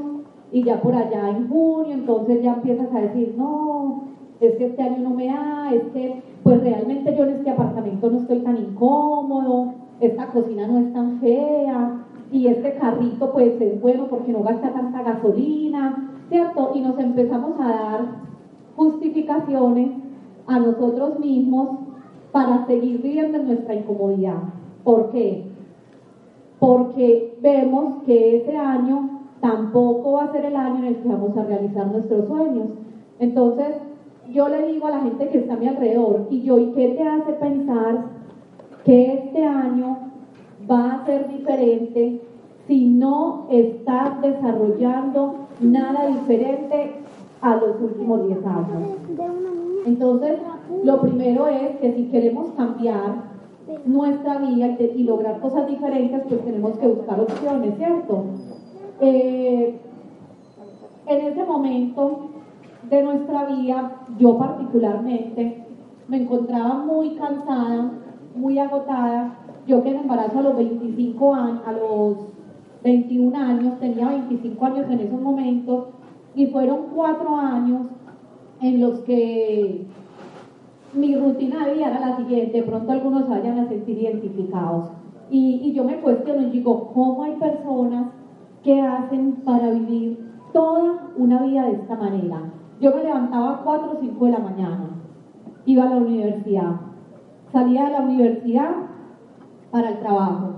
y 0.51 0.63
ya 0.63 0.79
por 0.81 0.95
allá 0.95 1.29
en 1.29 1.49
junio, 1.49 1.93
entonces 1.93 2.41
ya 2.41 2.53
empiezas 2.53 2.93
a 2.93 3.01
decir, 3.01 3.33
no, 3.37 4.03
es 4.39 4.55
que 4.55 4.65
este 4.65 4.81
año 4.81 5.01
no 5.01 5.09
me 5.09 5.27
da, 5.27 5.73
es 5.73 5.83
que 5.91 6.21
pues 6.43 6.61
realmente 6.61 7.13
yo 7.13 7.23
en 7.23 7.31
este 7.31 7.49
apartamento 7.49 8.09
no 8.09 8.17
estoy 8.17 8.39
tan 8.39 8.55
incómodo, 8.55 9.71
esta 9.99 10.27
cocina 10.27 10.67
no 10.67 10.79
es 10.79 10.93
tan 10.93 11.19
fea 11.19 12.05
y 12.31 12.47
este 12.47 12.75
carrito 12.75 13.31
pues 13.31 13.59
es 13.61 13.81
bueno 13.81 14.07
porque 14.07 14.31
no 14.31 14.43
gasta 14.43 14.73
tanta 14.73 15.03
gasolina, 15.03 16.17
¿cierto? 16.29 16.71
Y 16.75 16.81
nos 16.81 16.99
empezamos 16.99 17.59
a 17.59 17.67
dar 17.67 18.05
justificaciones 18.75 19.91
a 20.47 20.59
nosotros 20.59 21.19
mismos 21.19 21.79
para 22.31 22.65
seguir 22.65 23.01
viviendo 23.01 23.37
en 23.37 23.47
nuestra 23.47 23.75
incomodidad. 23.75 24.39
¿Por 24.83 25.11
qué? 25.11 25.45
Porque 26.59 27.37
vemos 27.41 28.03
que 28.03 28.37
ese 28.37 28.57
año 28.57 29.21
tampoco 29.39 30.13
va 30.13 30.25
a 30.25 30.31
ser 30.31 30.45
el 30.45 30.55
año 30.55 30.79
en 30.79 30.85
el 30.85 30.95
que 30.97 31.07
vamos 31.07 31.37
a 31.37 31.43
realizar 31.43 31.87
nuestros 31.87 32.27
sueños. 32.27 32.67
Entonces, 33.19 33.75
yo 34.31 34.49
le 34.49 34.67
digo 34.67 34.87
a 34.87 34.91
la 34.91 35.01
gente 35.01 35.29
que 35.29 35.37
está 35.37 35.53
a 35.53 35.57
mi 35.57 35.67
alrededor, 35.67 36.27
y 36.29 36.41
yo, 36.41 36.57
¿y 36.57 36.71
qué 36.71 36.89
te 36.89 37.07
hace 37.07 37.33
pensar 37.33 38.05
que 38.85 39.13
este 39.13 39.43
año 39.43 39.97
va 40.69 40.93
a 40.93 41.05
ser 41.05 41.27
diferente 41.27 42.21
si 42.67 42.85
no 42.85 43.47
estás 43.49 44.21
desarrollando 44.21 45.47
nada 45.59 46.07
diferente 46.07 46.93
a 47.41 47.55
los 47.55 47.81
últimos 47.81 48.27
10 48.27 48.45
años? 48.45 48.97
Entonces, 49.85 50.39
lo 50.83 51.01
primero 51.01 51.47
es 51.47 51.77
que 51.77 51.93
si 51.93 52.05
queremos 52.05 52.51
cambiar 52.51 53.35
nuestra 53.85 54.37
vida 54.37 54.77
y 54.79 55.03
lograr 55.03 55.39
cosas 55.39 55.67
diferentes, 55.67 56.21
pues 56.27 56.43
tenemos 56.45 56.77
que 56.77 56.87
buscar 56.87 57.19
opciones, 57.19 57.75
¿cierto? 57.77 58.23
Eh, 59.01 59.79
en 61.07 61.25
ese 61.25 61.43
momento 61.43 62.29
de 62.89 63.03
nuestra 63.03 63.45
vida, 63.45 64.05
yo 64.17 64.37
particularmente, 64.37 65.65
me 66.07 66.17
encontraba 66.21 66.75
muy 66.75 67.15
cansada, 67.15 67.91
muy 68.35 68.59
agotada. 68.59 69.35
Yo 69.67 69.81
que 69.81 69.89
en 69.89 69.97
embarazo 69.97 70.39
a 70.39 70.43
los 70.43 70.57
25 70.57 71.35
años, 71.35 71.61
a 71.65 71.71
los 71.71 72.17
21 72.83 73.35
años, 73.37 73.79
tenía 73.79 74.09
25 74.09 74.65
años 74.65 74.85
en 74.89 74.99
esos 74.99 75.21
momentos, 75.21 75.85
y 76.35 76.47
fueron 76.47 76.87
cuatro 76.93 77.35
años 77.35 77.87
en 78.61 78.81
los 78.81 78.99
que 78.99 79.85
mi 80.93 81.15
rutina 81.15 81.65
de 81.65 81.73
vida 81.73 81.87
era 81.87 81.99
la 81.99 82.17
siguiente, 82.17 82.61
de 82.61 82.63
pronto 82.63 82.91
algunos 82.91 83.27
vayan 83.27 83.59
a 83.59 83.67
sentir 83.67 83.97
identificados. 83.97 84.89
Y, 85.29 85.61
y 85.63 85.73
yo 85.73 85.83
me 85.83 85.99
cuestiono 85.99 86.47
y 86.47 86.51
digo, 86.51 86.91
¿cómo 86.93 87.23
hay 87.23 87.33
personas 87.33 88.07
que 88.63 88.79
hacen 88.81 89.33
para 89.45 89.71
vivir 89.71 90.31
toda 90.53 91.09
una 91.17 91.41
vida 91.43 91.65
de 91.65 91.73
esta 91.73 91.95
manera? 91.95 92.51
Yo 92.79 92.93
me 92.93 93.03
levantaba 93.03 93.55
a 93.55 93.63
4 93.63 93.91
o 93.91 93.99
5 93.99 94.25
de 94.25 94.31
la 94.31 94.39
mañana, 94.39 94.89
iba 95.65 95.83
a 95.83 95.89
la 95.89 95.97
universidad, 95.97 96.75
salía 97.55 97.85
de 97.85 97.91
la 97.91 98.01
universidad 98.01 98.71
para 99.71 99.91
el 99.91 99.99
trabajo, 99.99 100.55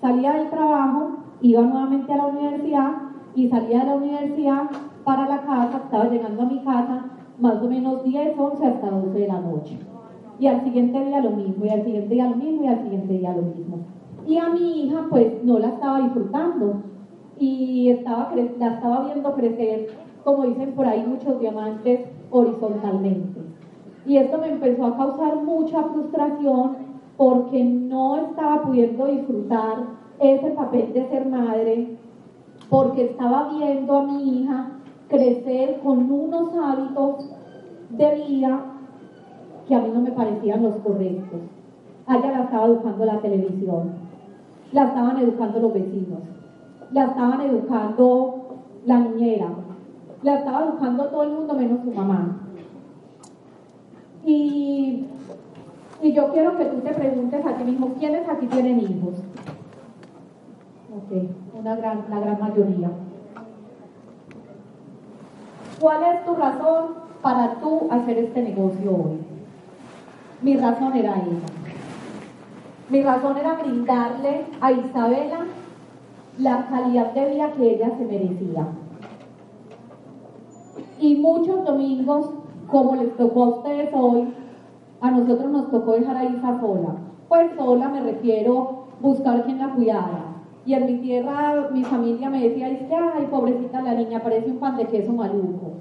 salía 0.00 0.32
del 0.32 0.48
trabajo, 0.48 1.10
iba 1.42 1.60
nuevamente 1.60 2.10
a 2.10 2.16
la 2.16 2.26
universidad 2.28 2.92
y 3.34 3.50
salía 3.50 3.80
de 3.80 3.84
la 3.84 3.96
universidad 3.96 4.62
para 5.04 5.28
la 5.28 5.42
casa, 5.42 5.82
estaba 5.84 6.08
llegando 6.08 6.44
a 6.44 6.46
mi 6.46 6.60
casa 6.60 7.04
más 7.38 7.62
o 7.62 7.68
menos 7.68 8.02
10, 8.02 8.38
11 8.38 8.66
hasta 8.66 8.90
12 8.90 9.18
de 9.18 9.28
la 9.28 9.40
noche. 9.40 9.78
Y 10.40 10.46
al 10.46 10.64
siguiente 10.64 11.04
día 11.04 11.20
lo 11.20 11.32
mismo, 11.32 11.66
y 11.66 11.68
al 11.68 11.84
siguiente 11.84 12.14
día 12.14 12.30
lo 12.30 12.36
mismo, 12.36 12.64
y 12.64 12.66
al 12.68 12.82
siguiente 12.82 13.12
día 13.12 13.32
lo 13.34 13.42
mismo. 13.42 13.78
Y 14.26 14.38
a 14.38 14.48
mi 14.48 14.84
hija 14.84 15.04
pues 15.10 15.44
no 15.44 15.58
la 15.58 15.68
estaba 15.68 16.00
disfrutando 16.00 16.76
y 17.38 17.90
estaba 17.90 18.32
la 18.34 18.68
estaba 18.72 19.04
viendo 19.04 19.34
crecer 19.34 19.88
como 20.24 20.44
dicen 20.44 20.72
por 20.72 20.86
ahí, 20.86 21.04
muchos 21.06 21.40
diamantes 21.40 22.00
horizontalmente. 22.30 23.38
Y 24.08 24.16
esto 24.16 24.38
me 24.38 24.48
empezó 24.48 24.86
a 24.86 24.96
causar 24.96 25.36
mucha 25.44 25.82
frustración 25.82 26.76
porque 27.18 27.62
no 27.62 28.16
estaba 28.16 28.62
pudiendo 28.62 29.04
disfrutar 29.04 29.84
ese 30.18 30.50
papel 30.52 30.94
de 30.94 31.08
ser 31.08 31.26
madre, 31.26 31.98
porque 32.70 33.04
estaba 33.04 33.50
viendo 33.50 33.98
a 33.98 34.02
mi 34.04 34.40
hija 34.40 34.70
crecer 35.08 35.80
con 35.84 36.10
unos 36.10 36.54
hábitos 36.56 37.28
de 37.90 38.14
vida 38.14 38.60
que 39.66 39.74
a 39.74 39.80
mí 39.80 39.90
no 39.92 40.00
me 40.00 40.12
parecían 40.12 40.62
los 40.62 40.76
correctos. 40.76 41.40
A 42.06 42.16
ella 42.16 42.30
la 42.30 42.42
estaba 42.44 42.66
educando 42.66 43.04
la 43.04 43.20
televisión, 43.20 43.90
la 44.72 44.84
estaban 44.84 45.18
educando 45.18 45.60
los 45.60 45.74
vecinos, 45.74 46.20
la 46.92 47.04
estaban 47.04 47.42
educando 47.42 48.58
la 48.86 49.00
niñera, 49.00 49.50
la 50.22 50.38
estaba 50.38 50.64
buscando 50.64 51.04
todo 51.08 51.22
el 51.24 51.32
mundo 51.32 51.52
menos 51.52 51.80
su 51.84 51.92
mamá. 51.92 52.47
Y, 54.24 55.06
y 56.02 56.12
yo 56.12 56.32
quiero 56.32 56.56
que 56.56 56.64
tú 56.66 56.80
te 56.80 56.92
preguntes 56.92 57.44
a 57.46 57.56
ti 57.56 57.64
mismo, 57.64 57.94
¿quiénes 57.98 58.28
aquí 58.28 58.46
tienen 58.46 58.80
hijos? 58.80 59.14
Ok, 60.96 61.28
una 61.58 61.76
gran, 61.76 62.04
la 62.10 62.20
gran 62.20 62.40
mayoría. 62.40 62.90
¿Cuál 65.80 66.02
es 66.02 66.24
tu 66.24 66.34
razón 66.34 66.86
para 67.22 67.54
tú 67.60 67.88
hacer 67.90 68.18
este 68.18 68.42
negocio 68.42 68.90
hoy? 68.90 69.18
Mi 70.42 70.56
razón 70.56 70.96
era 70.96 71.12
esa. 71.16 71.58
Mi 72.90 73.02
razón 73.02 73.36
era 73.36 73.54
brindarle 73.54 74.46
a 74.60 74.72
Isabela 74.72 75.40
la 76.38 76.66
calidad 76.68 77.12
de 77.12 77.30
vida 77.30 77.52
que 77.52 77.74
ella 77.74 77.90
se 77.98 78.04
merecía. 78.04 78.66
Y 81.00 81.16
muchos 81.16 81.64
domingos, 81.64 82.30
como 82.68 82.96
les 82.96 83.16
tocó 83.16 83.44
a 83.44 83.48
ustedes 83.48 83.90
hoy, 83.92 84.28
a 85.00 85.10
nosotros 85.10 85.50
nos 85.50 85.70
tocó 85.70 85.92
dejar 85.92 86.16
a 86.16 86.24
Isa 86.24 86.60
sola. 86.60 86.96
Pues 87.28 87.50
sola 87.56 87.88
me 87.88 88.00
refiero 88.00 88.84
buscar 89.00 89.44
quien 89.44 89.58
la 89.58 89.74
cuidara. 89.74 90.24
Y 90.66 90.74
en 90.74 90.86
mi 90.86 90.98
tierra, 90.98 91.68
mi 91.72 91.82
familia 91.84 92.28
me 92.28 92.42
decía, 92.42 92.68
es 92.68 92.82
ay, 92.90 93.26
pobrecita 93.30 93.80
la 93.80 93.94
niña, 93.94 94.22
parece 94.22 94.50
un 94.50 94.58
pan 94.58 94.76
de 94.76 94.86
queso 94.86 95.12
maluco. 95.12 95.72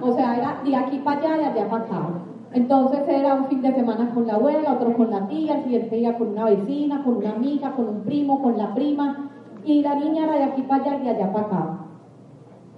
O 0.00 0.12
sea, 0.12 0.36
era 0.36 0.60
de 0.64 0.74
aquí 0.74 0.98
para 0.98 1.20
allá, 1.20 1.36
de 1.36 1.44
allá 1.44 1.68
para 1.68 1.84
acá. 1.84 2.08
Entonces 2.52 3.00
era 3.08 3.34
un 3.34 3.46
fin 3.46 3.60
de 3.62 3.74
semana 3.74 4.10
con 4.14 4.26
la 4.26 4.34
abuela, 4.34 4.74
otro 4.74 4.96
con 4.96 5.10
la 5.10 5.26
tía, 5.26 5.56
el 5.56 5.64
siguiente 5.64 5.96
día 5.96 6.16
con 6.16 6.28
una 6.28 6.44
vecina, 6.44 7.02
con 7.02 7.16
una 7.16 7.32
amiga, 7.32 7.72
con 7.72 7.88
un 7.88 8.00
primo, 8.02 8.40
con 8.42 8.56
la 8.56 8.72
prima. 8.74 9.30
Y 9.64 9.82
la 9.82 9.96
niña 9.96 10.24
era 10.24 10.34
de 10.34 10.44
aquí 10.44 10.62
para 10.62 10.84
allá 10.84 10.98
de 11.00 11.10
allá 11.10 11.32
para 11.32 11.46
acá. 11.46 11.78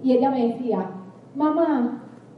Y 0.03 0.13
ella 0.13 0.31
me 0.31 0.47
decía, 0.47 0.89
mamá, 1.35 1.96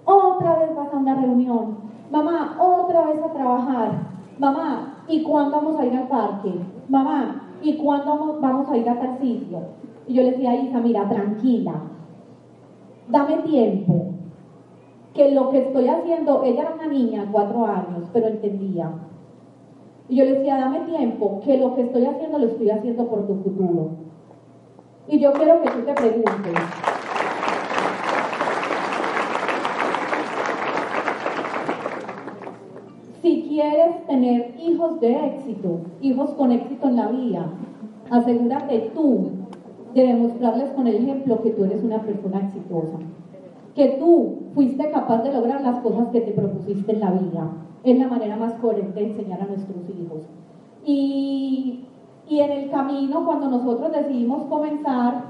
otra 0.09 0.55
vez 0.59 0.75
vas 0.75 0.93
a 0.93 0.97
una 0.97 1.15
reunión, 1.15 1.77
mamá, 2.11 2.57
otra 2.59 3.05
vez 3.05 3.21
a 3.21 3.31
trabajar, 3.31 3.91
mamá, 4.39 5.03
¿y 5.07 5.23
cuándo 5.23 5.57
vamos 5.57 5.79
a 5.79 5.85
ir 5.85 5.95
al 5.95 6.07
parque? 6.07 6.53
Mamá, 6.87 7.43
¿y 7.61 7.77
cuándo 7.77 8.39
vamos 8.41 8.69
a 8.69 8.77
ir 8.77 8.89
a 8.89 8.99
tal 8.99 9.19
sitio? 9.19 9.59
Y 10.07 10.13
yo 10.15 10.23
le 10.23 10.31
decía 10.31 10.51
a 10.51 10.55
Isa, 10.55 10.79
mira, 10.79 11.07
tranquila, 11.07 11.73
dame 13.07 13.37
tiempo, 13.43 14.05
que 15.13 15.31
lo 15.31 15.49
que 15.49 15.59
estoy 15.59 15.87
haciendo, 15.87 16.43
ella 16.43 16.61
era 16.61 16.73
una 16.73 16.87
niña, 16.87 17.27
cuatro 17.31 17.65
años, 17.65 18.09
pero 18.11 18.27
entendía. 18.27 18.91
Y 20.07 20.15
yo 20.15 20.25
le 20.25 20.39
decía, 20.39 20.57
dame 20.57 20.79
tiempo, 20.81 21.39
que 21.43 21.57
lo 21.57 21.75
que 21.75 21.81
estoy 21.81 22.05
haciendo 22.05 22.39
lo 22.39 22.47
estoy 22.47 22.69
haciendo 22.71 23.07
por 23.07 23.27
tu 23.27 23.35
futuro. 23.35 23.89
Y 25.07 25.19
yo 25.19 25.33
quiero 25.33 25.61
que 25.61 25.69
tú 25.69 25.81
te 25.81 25.93
preguntes, 25.93 26.53
quieres 33.59 34.07
tener 34.07 34.55
hijos 34.57 35.01
de 35.01 35.25
éxito, 35.27 35.79
hijos 35.99 36.29
con 36.31 36.51
éxito 36.51 36.87
en 36.87 36.95
la 36.95 37.07
vida, 37.07 37.49
asegúrate 38.09 38.91
tú 38.95 39.31
de 39.93 40.07
demostrarles 40.07 40.69
con 40.71 40.87
el 40.87 40.95
ejemplo 40.95 41.41
que 41.41 41.49
tú 41.51 41.65
eres 41.65 41.83
una 41.83 42.01
persona 42.01 42.39
exitosa, 42.39 42.99
que 43.75 43.97
tú 43.99 44.43
fuiste 44.53 44.89
capaz 44.91 45.23
de 45.23 45.33
lograr 45.33 45.61
las 45.61 45.79
cosas 45.79 46.07
que 46.07 46.21
te 46.21 46.31
propusiste 46.31 46.93
en 46.93 46.99
la 47.01 47.11
vida. 47.11 47.51
Es 47.83 47.97
la 47.97 48.07
manera 48.07 48.37
más 48.37 48.53
coherente 48.55 48.99
de 48.99 49.07
enseñar 49.07 49.41
a 49.41 49.47
nuestros 49.47 49.89
hijos. 49.89 50.23
Y, 50.85 51.85
y 52.29 52.39
en 52.39 52.51
el 52.51 52.69
camino, 52.69 53.25
cuando 53.25 53.49
nosotros 53.49 53.91
decidimos 53.91 54.43
comenzar, 54.43 55.23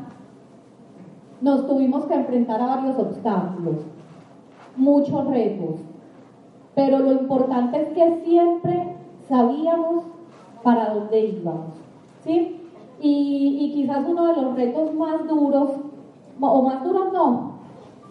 nos 1.41 1.67
tuvimos 1.67 2.05
que 2.05 2.13
enfrentar 2.13 2.61
a 2.61 2.75
varios 2.75 2.97
obstáculos, 2.99 3.77
muchos 4.75 5.27
retos, 5.27 5.79
pero 6.79 6.99
lo 6.99 7.11
importante 7.11 7.81
es 7.81 7.89
que 7.89 8.21
siempre 8.23 8.95
sabíamos 9.27 10.05
para 10.63 10.93
dónde 10.93 11.25
íbamos. 11.25 11.75
¿sí? 12.23 12.55
Y, 13.01 13.57
y 13.59 13.73
quizás 13.73 14.05
uno 14.07 14.27
de 14.27 14.41
los 14.41 14.55
retos 14.55 14.93
más 14.93 15.27
duros, 15.27 15.71
o 16.39 16.61
más 16.61 16.81
duros 16.85 17.11
no, 17.11 17.55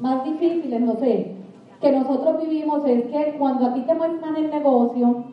más 0.00 0.22
difíciles, 0.22 0.82
no 0.82 0.96
sé, 0.96 1.34
que 1.80 1.92
nosotros 1.92 2.42
vivimos 2.42 2.82
es 2.84 3.06
que 3.06 3.36
cuando 3.38 3.68
a 3.68 3.72
ti 3.72 3.80
te 3.86 3.94
muestran 3.94 4.36
el 4.36 4.50
negocio, 4.50 5.24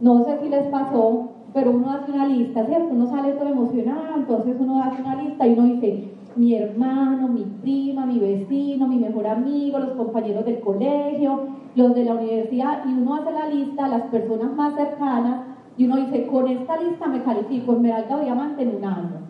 no 0.00 0.24
sé 0.24 0.40
si 0.42 0.48
les 0.48 0.66
pasó, 0.66 1.28
pero 1.52 1.70
uno 1.70 1.92
hace 1.92 2.10
una 2.10 2.26
lista, 2.26 2.66
¿cierto? 2.66 2.94
Uno 2.94 3.06
sale 3.06 3.34
todo 3.34 3.48
emocionado, 3.48 4.16
entonces 4.16 4.56
uno 4.58 4.82
hace 4.82 5.02
una 5.02 5.22
lista 5.22 5.46
y 5.46 5.52
uno 5.52 5.62
dice, 5.74 6.08
mi 6.34 6.54
hermano, 6.54 7.28
mi 7.28 7.44
prima, 7.62 8.04
mi 8.04 8.18
vecino, 8.18 8.88
mi 8.88 8.96
mejor 8.96 9.28
amigo, 9.28 9.78
los 9.78 9.90
compañeros 9.90 10.44
del 10.44 10.58
colegio, 10.58 11.62
los 11.74 11.94
de 11.94 12.04
la 12.04 12.14
universidad, 12.14 12.84
y 12.86 12.92
uno 12.92 13.16
hace 13.16 13.32
la 13.32 13.48
lista, 13.48 13.88
las 13.88 14.02
personas 14.02 14.52
más 14.52 14.74
cercanas, 14.74 15.40
y 15.76 15.86
uno 15.86 15.96
dice, 15.96 16.26
con 16.26 16.46
esta 16.48 16.80
lista 16.80 17.06
me 17.06 17.22
califico 17.22 17.72
Esmeralda 17.72 18.16
o 18.16 18.20
Diamante 18.20 18.62
en 18.62 18.76
un 18.76 18.84
año. 18.84 19.24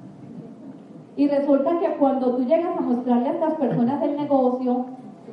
Y 1.17 1.29
resulta 1.29 1.79
que 1.79 1.97
cuando 1.97 2.37
tú 2.37 2.45
llegas 2.45 2.77
a 2.77 2.81
mostrarle 2.81 3.29
a 3.29 3.33
estas 3.33 3.55
personas 3.55 4.03
el 4.03 4.17
negocio, 4.17 4.87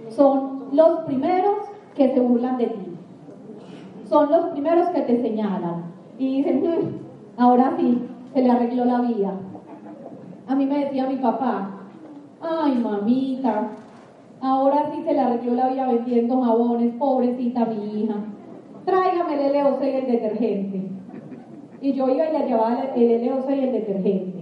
son 0.10 0.66
los 0.72 1.00
primeros 1.02 1.56
que 1.96 2.14
se 2.14 2.20
burlan 2.20 2.58
de 2.58 2.68
ti. 2.68 2.86
Son 4.08 4.30
los 4.30 4.46
primeros 4.48 4.90
que 4.90 5.02
te 5.02 5.22
señalan. 5.22 5.84
Y 6.18 6.44
dicen, 6.44 7.02
ahora 7.38 7.74
sí, 7.78 8.08
se 8.34 8.42
le 8.42 8.52
arregló 8.52 8.86
la 8.86 9.02
vida. 9.02 9.34
A 10.48 10.56
mí 10.56 10.66
me 10.66 10.86
decía 10.86 11.08
mi 11.08 11.18
papá, 11.18 11.70
ay 12.42 12.76
mamita, 12.76 13.70
ahora 14.42 14.92
sí 14.94 15.04
se 15.04 15.14
le 15.14 15.20
arregló 15.20 15.54
la 15.54 15.70
vida 15.70 15.88
vendiendo 15.88 16.42
jabones, 16.42 16.96
pobrecita 16.96 17.66
mi 17.66 18.02
hija. 18.02 18.16
Tráigame 18.86 19.46
el 19.46 19.54
LO6 19.54 19.84
y 19.84 19.96
el 19.96 20.08
detergente. 20.08 20.82
Y 21.82 21.94
yo 21.94 22.10
iba 22.10 22.28
y 22.28 22.32
le 22.32 22.48
llevaba 22.48 22.84
el 22.96 23.22
LO6 23.22 23.56
y 23.56 23.64
el 23.64 23.72
detergente. 23.72 24.42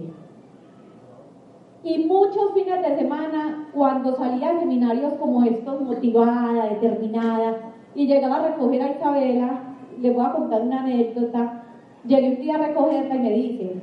Y 1.82 1.98
muchos 2.04 2.52
fines 2.54 2.82
de 2.82 2.96
semana, 2.96 3.68
cuando 3.72 4.14
salía 4.14 4.52
de 4.52 4.60
seminarios 4.60 5.14
como 5.14 5.44
estos, 5.44 5.80
motivada, 5.80 6.68
determinada, 6.68 7.72
y 7.94 8.06
llegaba 8.06 8.36
a 8.36 8.48
recoger 8.48 8.82
a 8.82 8.90
Isabela, 8.90 9.60
le 9.98 10.10
voy 10.10 10.24
a 10.24 10.32
contar 10.32 10.62
una 10.62 10.80
anécdota. 10.80 11.64
Llegué 12.06 12.28
un 12.28 12.40
día 12.40 12.54
a 12.56 12.66
recogerla 12.66 13.14
y 13.14 13.18
me 13.18 13.30
dice, 13.30 13.74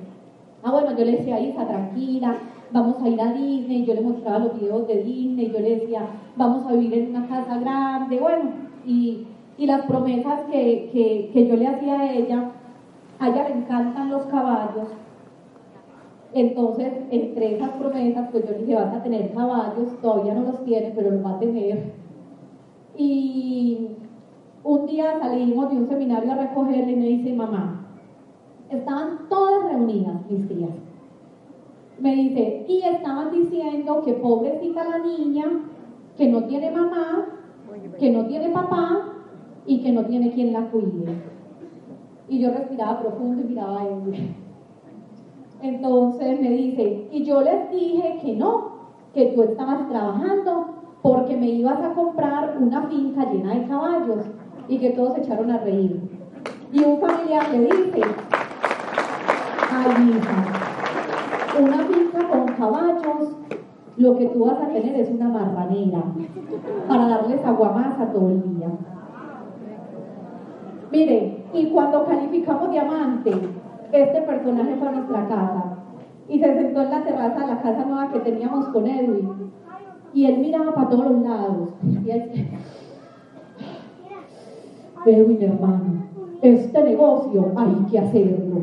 ah 0.64 0.72
bueno, 0.72 0.96
yo 0.96 1.06
le 1.06 1.18
decía 1.18 1.36
a 1.36 1.40
Isa, 1.40 1.68
tranquila, 1.68 2.36
vamos 2.72 3.02
a 3.02 3.10
ir 3.10 3.22
a 3.22 3.34
Disney, 3.34 3.86
yo 3.86 3.94
le 3.94 4.02
mostraba 4.02 4.40
los 4.40 4.60
videos 4.60 4.88
de 4.88 5.04
Disney, 5.04 5.52
yo 5.52 5.60
le 5.60 5.80
decía, 5.80 6.02
vamos 6.36 6.66
a 6.68 6.74
vivir 6.74 6.94
en 6.94 7.10
una 7.10 7.28
casa 7.28 7.60
grande, 7.60 8.20
bueno, 8.20 8.52
y, 8.86 9.28
las 9.58 9.86
promesas 9.88 10.42
que, 10.52 10.90
que, 10.94 11.32
que 11.34 11.48
yo 11.48 11.56
le 11.56 11.68
hacía 11.68 12.00
a 12.00 12.14
ella, 12.14 12.52
a 13.20 13.30
ella 13.30 13.50
le 13.50 13.56
encantan 13.56 14.12
los 14.12 14.24
caballos, 14.28 14.88
entonces, 16.34 16.94
entre 17.10 17.56
esas 17.56 17.72
promesas, 17.72 18.30
pues 18.32 18.46
yo 18.46 18.52
le 18.52 18.60
dije, 18.60 18.76
vas 18.76 18.94
a 18.94 19.02
tener 19.04 19.32
caballos, 19.34 20.00
todavía 20.02 20.34
no 20.34 20.44
los 20.44 20.64
tiene, 20.66 20.92
pero 20.96 21.12
los 21.12 21.26
va 21.26 21.32
a 21.32 21.40
tener. 21.40 21.94
Y 22.96 23.88
un 24.64 24.86
día 24.86 25.18
salimos 25.20 25.70
de 25.70 25.78
un 25.78 25.88
seminario 25.88 26.32
a 26.32 26.36
recogerle 26.36 26.92
y 26.92 26.96
me 26.96 27.06
dice, 27.06 27.34
mamá, 27.34 27.88
estaban 28.70 29.30
todas 29.30 29.72
reunidas 29.72 30.30
mis 30.30 30.48
tías. 30.48 30.87
Me 32.00 32.16
dice, 32.16 32.66
y 32.68 32.82
estaban 32.84 33.32
diciendo 33.32 34.04
que 34.06 34.14
pobrecita 34.14 34.84
la 34.84 35.00
niña, 35.00 35.46
que 36.16 36.30
no 36.30 36.44
tiene 36.44 36.72
mamá, 36.72 37.26
que 38.00 38.12
no 38.12 38.26
tiene 38.26 38.50
papá 38.50 39.14
y 39.66 39.82
que 39.82 39.92
no 39.92 40.06
tiene 40.06 40.32
quien 40.32 40.54
la 40.54 40.70
cuide. 40.70 41.06
Y 42.30 42.40
yo 42.40 42.52
respiraba 42.52 43.00
profundo 43.00 43.42
y 43.42 43.46
miraba 43.46 43.82
a 43.82 43.88
él. 43.88 44.36
Entonces 45.62 46.40
me 46.40 46.50
dice, 46.52 47.08
y 47.12 47.24
yo 47.24 47.42
les 47.42 47.72
dije 47.72 48.20
que 48.22 48.34
no, 48.36 48.78
que 49.14 49.28
tú 49.28 49.42
estabas 49.44 49.90
trabajando 49.90 50.68
porque 51.02 51.36
me 51.36 51.48
ibas 51.48 51.82
a 51.82 51.94
comprar 51.94 52.58
una 52.60 52.84
finca 52.84 53.32
llena 53.32 53.56
de 53.56 53.68
caballos 53.68 54.26
y 54.68 54.78
que 54.78 54.92
todos 54.92 55.16
se 55.16 55.22
echaron 55.22 55.50
a 55.50 55.60
reír. 55.60 56.00
Y 56.72 56.84
un 56.84 57.00
familiar 57.00 57.50
le 57.52 57.60
dice, 57.62 58.02
ay 59.72 60.10
hija, 60.10 60.57
caballos, 62.58 63.36
lo 63.98 64.18
que 64.18 64.28
tú 64.28 64.46
vas 64.46 64.62
a 64.62 64.68
tener 64.68 64.96
es 64.96 65.10
una 65.10 65.30
marranera 65.30 66.04
para 66.88 67.08
darles 67.08 67.44
aguamasa 67.46 68.12
todo 68.12 68.30
el 68.30 68.44
día. 68.44 68.68
Mire, 70.92 71.46
y 71.54 71.70
cuando 71.72 72.06
calificamos 72.06 72.72
diamante, 72.72 73.32
este 73.92 74.22
personaje 74.22 74.76
fue 74.76 74.88
a 74.88 74.92
nuestra 74.92 75.28
casa 75.28 75.78
y 76.30 76.40
se 76.40 76.54
sentó 76.54 76.82
en 76.82 76.92
la 76.92 77.04
terraza 77.04 77.40
de 77.40 77.48
la 77.48 77.62
casa 77.62 77.86
nueva 77.86 78.12
que 78.12 78.20
teníamos 78.20 78.68
con 78.68 78.86
Edwin. 78.86 79.52
Y 80.14 80.26
él 80.26 80.40
miraba 80.40 80.74
para 80.74 80.90
todos 80.90 81.06
los 81.06 81.22
lados. 81.22 81.70
Y 81.84 82.10
Edwin, 85.10 85.42
hermano, 85.42 86.04
este 86.42 86.84
negocio 86.84 87.52
hay 87.56 87.76
que 87.90 88.00
hacerlo. 88.00 88.62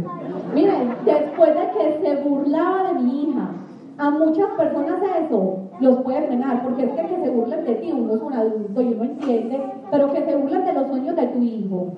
Miren, 0.55 0.95
después 1.05 1.51
de 1.55 1.71
que 1.71 2.01
se 2.03 2.23
burlaba 2.23 2.93
de 2.93 3.01
mi 3.01 3.23
hija, 3.25 3.51
a 3.99 4.11
muchas 4.11 4.49
personas 4.57 5.01
eso 5.25 5.59
los 5.81 6.03
puede 6.03 6.27
frenar, 6.27 6.63
porque 6.63 6.85
es 6.85 6.93
que 6.93 7.07
que 7.07 7.25
se 7.25 7.31
burlen 7.31 7.65
de 7.65 7.75
ti, 7.77 7.93
uno 7.93 8.15
es 8.15 8.23
un 8.23 8.33
adulto 8.33 8.83
y 8.83 8.89
uno 8.89 9.05
entiende, 9.05 9.61
pero 9.91 10.13
que 10.13 10.23
se 10.23 10.37
burlen 10.37 10.65
de 10.65 10.73
los 10.73 10.89
sueños 10.89 11.17
de 11.17 11.27
tu 11.29 11.43
hijo. 11.43 11.93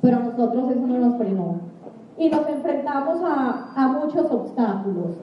Pero 0.00 0.16
a 0.16 0.20
nosotros 0.20 0.70
eso 0.70 0.86
no 0.86 0.98
nos 0.98 1.16
frenó 1.16 1.60
y 2.20 2.28
nos 2.28 2.46
enfrentamos 2.48 3.20
a, 3.24 3.98
muchos 4.00 4.30
obstáculos. 4.30 5.16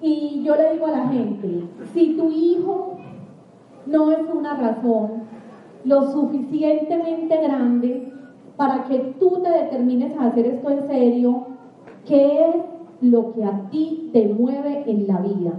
Y 0.00 0.42
yo 0.44 0.54
le 0.56 0.72
digo 0.72 0.86
a 0.86 0.92
la 0.92 1.08
gente, 1.08 1.64
si 1.92 2.16
tu 2.16 2.30
hijo 2.30 2.98
no 3.86 4.12
es 4.12 4.20
una 4.32 4.56
razón 4.56 5.24
lo 5.84 6.02
suficientemente 6.12 7.36
grande 7.42 8.12
para 8.56 8.84
que 8.84 8.98
tú 9.18 9.40
te 9.42 9.50
determines 9.50 10.16
a 10.16 10.26
hacer 10.26 10.46
esto 10.46 10.70
en 10.70 10.86
serio, 10.86 11.46
¿qué 12.06 12.48
es 12.48 12.56
lo 13.10 13.32
que 13.32 13.44
a 13.44 13.68
ti 13.70 14.10
te 14.12 14.28
mueve 14.28 14.84
en 14.86 15.06
la 15.06 15.18
vida? 15.18 15.52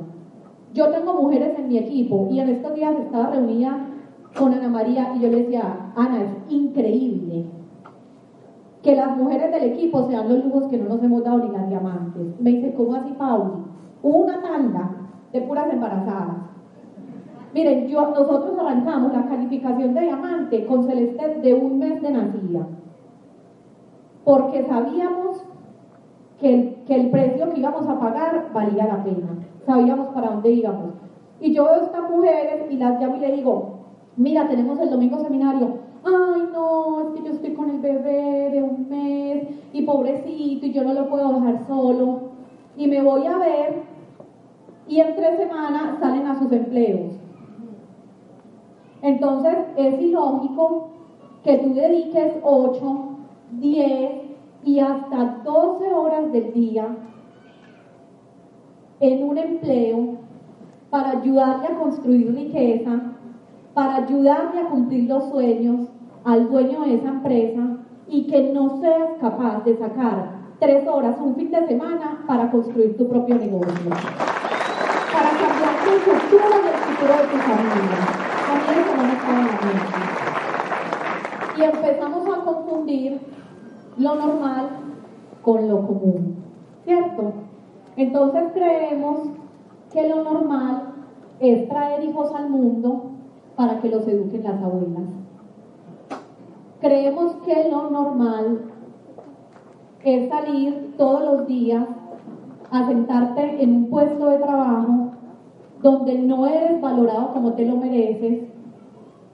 Yo 0.74 0.90
tengo 0.90 1.14
mujeres 1.14 1.58
en 1.58 1.68
mi 1.70 1.78
equipo 1.78 2.28
y 2.30 2.40
en 2.40 2.50
estos 2.50 2.74
días 2.76 2.96
estaba 3.00 3.30
reunida 3.30 3.88
con 4.38 4.54
Ana 4.54 4.68
María 4.68 5.14
y 5.16 5.22
yo 5.22 5.30
le 5.30 5.44
decía, 5.44 5.92
Ana, 5.96 6.22
es 6.24 6.54
increíble 6.54 7.46
que 8.82 8.96
las 8.96 9.18
mujeres 9.18 9.52
del 9.52 9.72
equipo 9.72 10.08
sean 10.08 10.30
los 10.30 10.46
lujos 10.46 10.66
que 10.66 10.78
no 10.78 10.90
nos 10.90 11.04
hemos 11.04 11.24
dado 11.24 11.40
ni 11.40 11.50
las 11.50 11.68
diamantes. 11.70 12.40
Me 12.40 12.52
dice, 12.52 12.74
¿cómo 12.76 12.94
así, 12.96 13.14
Pauli? 13.14 13.64
Una 14.04 14.42
tanda 14.42 14.92
de 15.32 15.42
puras 15.42 15.72
embarazadas. 15.72 16.38
Miren, 17.54 17.88
yo, 17.88 18.10
nosotros 18.10 18.60
arrancamos 18.60 19.14
la 19.14 19.28
calificación 19.28 19.94
de 19.94 20.02
diamante 20.02 20.66
con 20.66 20.84
Celeste 20.84 21.40
de 21.42 21.54
un 21.54 21.80
mes 21.80 22.02
de 22.02 22.12
nacida, 22.12 22.68
porque 24.26 24.66
sabíamos 24.66 25.42
que 26.40 26.54
el, 26.54 26.76
que 26.86 26.96
el 26.96 27.10
precio 27.10 27.52
que 27.52 27.60
íbamos 27.60 27.88
a 27.88 28.00
pagar 28.00 28.50
valía 28.54 28.88
la 28.88 29.04
pena, 29.04 29.28
sabíamos 29.66 30.08
para 30.14 30.32
dónde 30.32 30.52
íbamos. 30.52 30.94
Y 31.40 31.54
yo 31.54 31.66
veo 31.66 31.74
a 31.76 31.84
estas 31.84 32.10
mujeres 32.10 32.66
y 32.70 32.78
las 32.78 33.00
llamo 33.00 33.18
y 33.18 33.20
le 33.20 33.36
digo, 33.36 33.80
mira, 34.18 34.48
tenemos 34.48 34.80
el 34.80 34.90
domingo 34.90 35.20
seminario, 35.20 35.80
ay 36.04 36.50
no, 36.54 37.02
es 37.02 37.08
que 37.16 37.28
yo 37.28 37.34
estoy 37.34 37.54
con 37.54 37.70
el 37.70 37.80
bebé 37.80 38.50
de 38.52 38.64
un 38.64 38.88
mes 38.90 39.48
y 39.74 39.82
pobrecito 39.84 40.66
y 40.66 40.72
yo 40.72 40.84
no 40.84 40.94
lo 40.94 41.10
puedo 41.10 41.34
dejar 41.34 41.66
solo. 41.68 42.20
Y 42.78 42.88
me 42.88 43.02
voy 43.02 43.26
a 43.26 43.38
ver 43.38 43.84
y 44.88 45.00
en 45.00 45.16
tres 45.16 45.38
semanas 45.38 46.00
salen 46.00 46.28
a 46.28 46.38
sus 46.38 46.52
empleos. 46.52 47.14
Entonces 49.02 49.56
es 49.78 50.02
ilógico 50.02 50.90
que 51.44 51.58
tú 51.60 51.74
dediques 51.74 52.34
8, 52.44 53.08
10 53.52 54.25
y 54.66 54.80
hasta 54.80 55.42
12 55.44 55.94
horas 55.94 56.32
del 56.32 56.52
día 56.52 56.88
en 59.00 59.24
un 59.24 59.38
empleo 59.38 60.18
para 60.90 61.12
ayudarle 61.12 61.68
a 61.68 61.80
construir 61.80 62.34
riqueza, 62.34 63.00
para 63.76 63.98
ayudarle 63.98 64.62
a 64.62 64.70
cumplir 64.70 65.08
los 65.08 65.30
sueños 65.30 65.88
al 66.24 66.50
dueño 66.50 66.82
de 66.82 66.96
esa 66.96 67.10
empresa 67.10 67.78
y 68.08 68.26
que 68.26 68.52
no 68.54 68.82
seas 68.82 69.10
capaz 69.22 69.64
de 69.66 69.78
sacar 69.78 70.34
tres 70.60 70.88
horas 70.88 71.16
un 71.20 71.36
fin 71.36 71.52
de 71.52 71.68
semana 71.68 72.24
para 72.26 72.50
construir 72.50 72.98
tu 72.98 73.08
propio 73.08 73.36
negocio, 73.36 73.90
para 73.92 75.30
cambiar 75.30 75.76
tu 75.84 75.92
futuro 76.10 76.56
y 76.64 76.68
el 76.68 76.80
futuro 76.82 77.14
de 77.22 77.28
tu 77.28 77.38
familia. 77.38 78.26
Y 81.58 81.62
empezamos 81.64 82.28
a 82.28 82.44
confundir 82.44 83.20
lo 83.98 84.16
normal 84.16 84.70
con 85.42 85.68
lo 85.68 85.86
común, 85.86 86.36
¿cierto? 86.84 87.34
Entonces 87.98 88.44
creemos 88.54 89.20
que 89.94 90.10
lo 90.10 90.24
normal 90.24 90.94
es 91.40 91.68
traer 91.70 92.04
hijos 92.04 92.34
al 92.34 92.50
mundo 92.50 93.12
para 93.56 93.80
que 93.80 93.90
los 93.90 94.08
eduquen 94.08 94.44
las 94.44 94.62
abuelas. 94.62 95.04
Creemos 96.82 97.36
que 97.46 97.70
lo 97.70 97.90
normal 97.90 98.62
es 100.04 100.30
salir 100.30 100.94
todos 100.98 101.24
los 101.24 101.48
días 101.48 101.86
a 102.72 102.88
sentarte 102.88 103.64
en 103.64 103.76
un 103.76 103.90
puesto 103.90 104.26
de 104.30 104.38
trabajo 104.38 105.12
donde 105.82 106.18
no 106.20 106.46
eres 106.46 106.82
valorado 106.82 107.34
como 107.34 107.54
te 107.54 107.66
lo 107.66 107.78
mereces, 107.78 108.44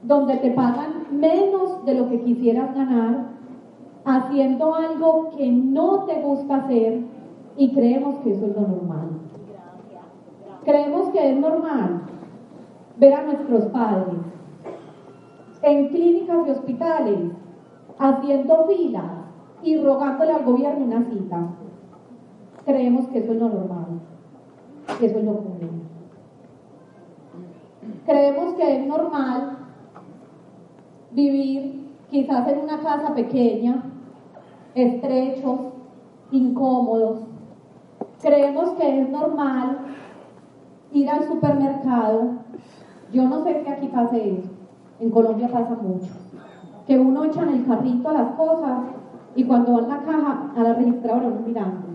donde 0.03 0.37
te 0.37 0.51
pagan 0.51 1.07
menos 1.11 1.83
de 1.85 1.95
lo 1.95 2.09
que 2.09 2.21
quisieras 2.21 2.73
ganar, 2.75 3.31
haciendo 4.05 4.75
algo 4.75 5.29
que 5.35 5.51
no 5.51 6.05
te 6.05 6.21
gusta 6.21 6.57
hacer 6.57 7.01
y 7.57 7.73
creemos 7.73 8.15
que 8.23 8.33
eso 8.33 8.45
es 8.45 8.55
lo 8.55 8.61
normal. 8.61 9.09
Creemos 10.63 11.09
que 11.09 11.31
es 11.31 11.39
normal 11.39 12.01
ver 12.97 13.13
a 13.13 13.23
nuestros 13.23 13.65
padres 13.65 14.15
en 15.61 15.89
clínicas 15.89 16.47
y 16.47 16.51
hospitales 16.51 17.19
haciendo 17.97 18.67
filas 18.67 19.11
y 19.63 19.77
rogándole 19.77 20.31
al 20.31 20.45
gobierno 20.45 20.85
una 20.85 21.03
cita. 21.05 21.47
Creemos 22.65 23.07
que 23.07 23.19
eso 23.19 23.33
es 23.33 23.39
lo 23.39 23.49
normal, 23.49 24.01
que 24.99 25.05
eso 25.05 25.19
es 25.19 25.25
lo 25.25 25.37
común. 25.37 25.81
Creemos 28.05 28.53
que 28.55 28.77
es 28.77 28.87
normal 28.87 29.57
vivir 31.11 31.89
quizás 32.09 32.47
en 32.47 32.59
una 32.59 32.79
casa 32.79 33.13
pequeña, 33.13 33.83
estrechos, 34.75 35.59
incómodos. 36.31 37.21
Creemos 38.21 38.69
que 38.71 39.01
es 39.01 39.09
normal 39.09 39.77
ir 40.93 41.09
al 41.09 41.27
supermercado. 41.27 42.31
Yo 43.11 43.27
no 43.27 43.43
sé 43.43 43.63
si 43.63 43.69
aquí 43.69 43.87
pase 43.87 44.39
eso. 44.39 44.49
En 44.99 45.09
Colombia 45.09 45.47
pasa 45.47 45.75
mucho. 45.81 46.11
Que 46.85 46.99
uno 46.99 47.25
echa 47.25 47.41
en 47.43 47.49
el 47.49 47.65
carrito 47.65 48.11
las 48.11 48.31
cosas 48.35 48.79
y 49.35 49.43
cuando 49.43 49.73
va 49.73 49.79
en 49.79 49.89
la 49.89 49.99
caja 50.03 50.51
a 50.55 50.63
la 50.63 50.73
registradora 50.73 51.27
uno 51.27 51.41
mirando. 51.45 51.91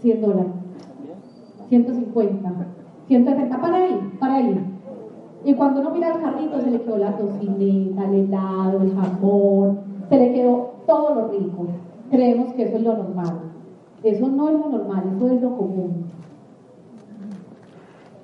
100 0.00 0.22
dólares, 0.22 0.52
150, 1.68 2.50
160, 3.06 3.60
para 3.60 3.76
ahí, 3.76 4.16
para 4.18 4.34
ahí. 4.36 4.60
Y 5.44 5.54
cuando 5.54 5.80
uno 5.80 5.90
mira 5.90 6.14
el 6.14 6.22
carrito 6.22 6.60
se 6.60 6.70
le 6.70 6.80
quedó 6.80 6.96
la 6.96 7.16
tocineta, 7.16 8.04
el 8.06 8.14
helado, 8.14 8.80
el 8.80 8.94
jamón, 8.94 9.80
se 10.08 10.16
le 10.16 10.32
quedó 10.32 10.72
todo 10.86 11.14
lo 11.14 11.28
rico. 11.28 11.66
Creemos 12.10 12.52
que 12.54 12.64
eso 12.64 12.76
es 12.76 12.82
lo 12.82 12.96
normal. 12.96 13.40
Eso 14.02 14.28
no 14.28 14.48
es 14.48 14.58
lo 14.58 14.68
normal, 14.68 15.12
eso 15.16 15.30
es 15.30 15.42
lo 15.42 15.56
común. 15.56 16.04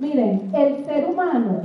Miren, 0.01 0.51
el 0.53 0.84
ser 0.84 1.09
humano 1.11 1.61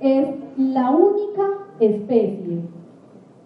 es 0.00 0.28
la 0.56 0.90
única 0.90 1.42
especie 1.80 2.60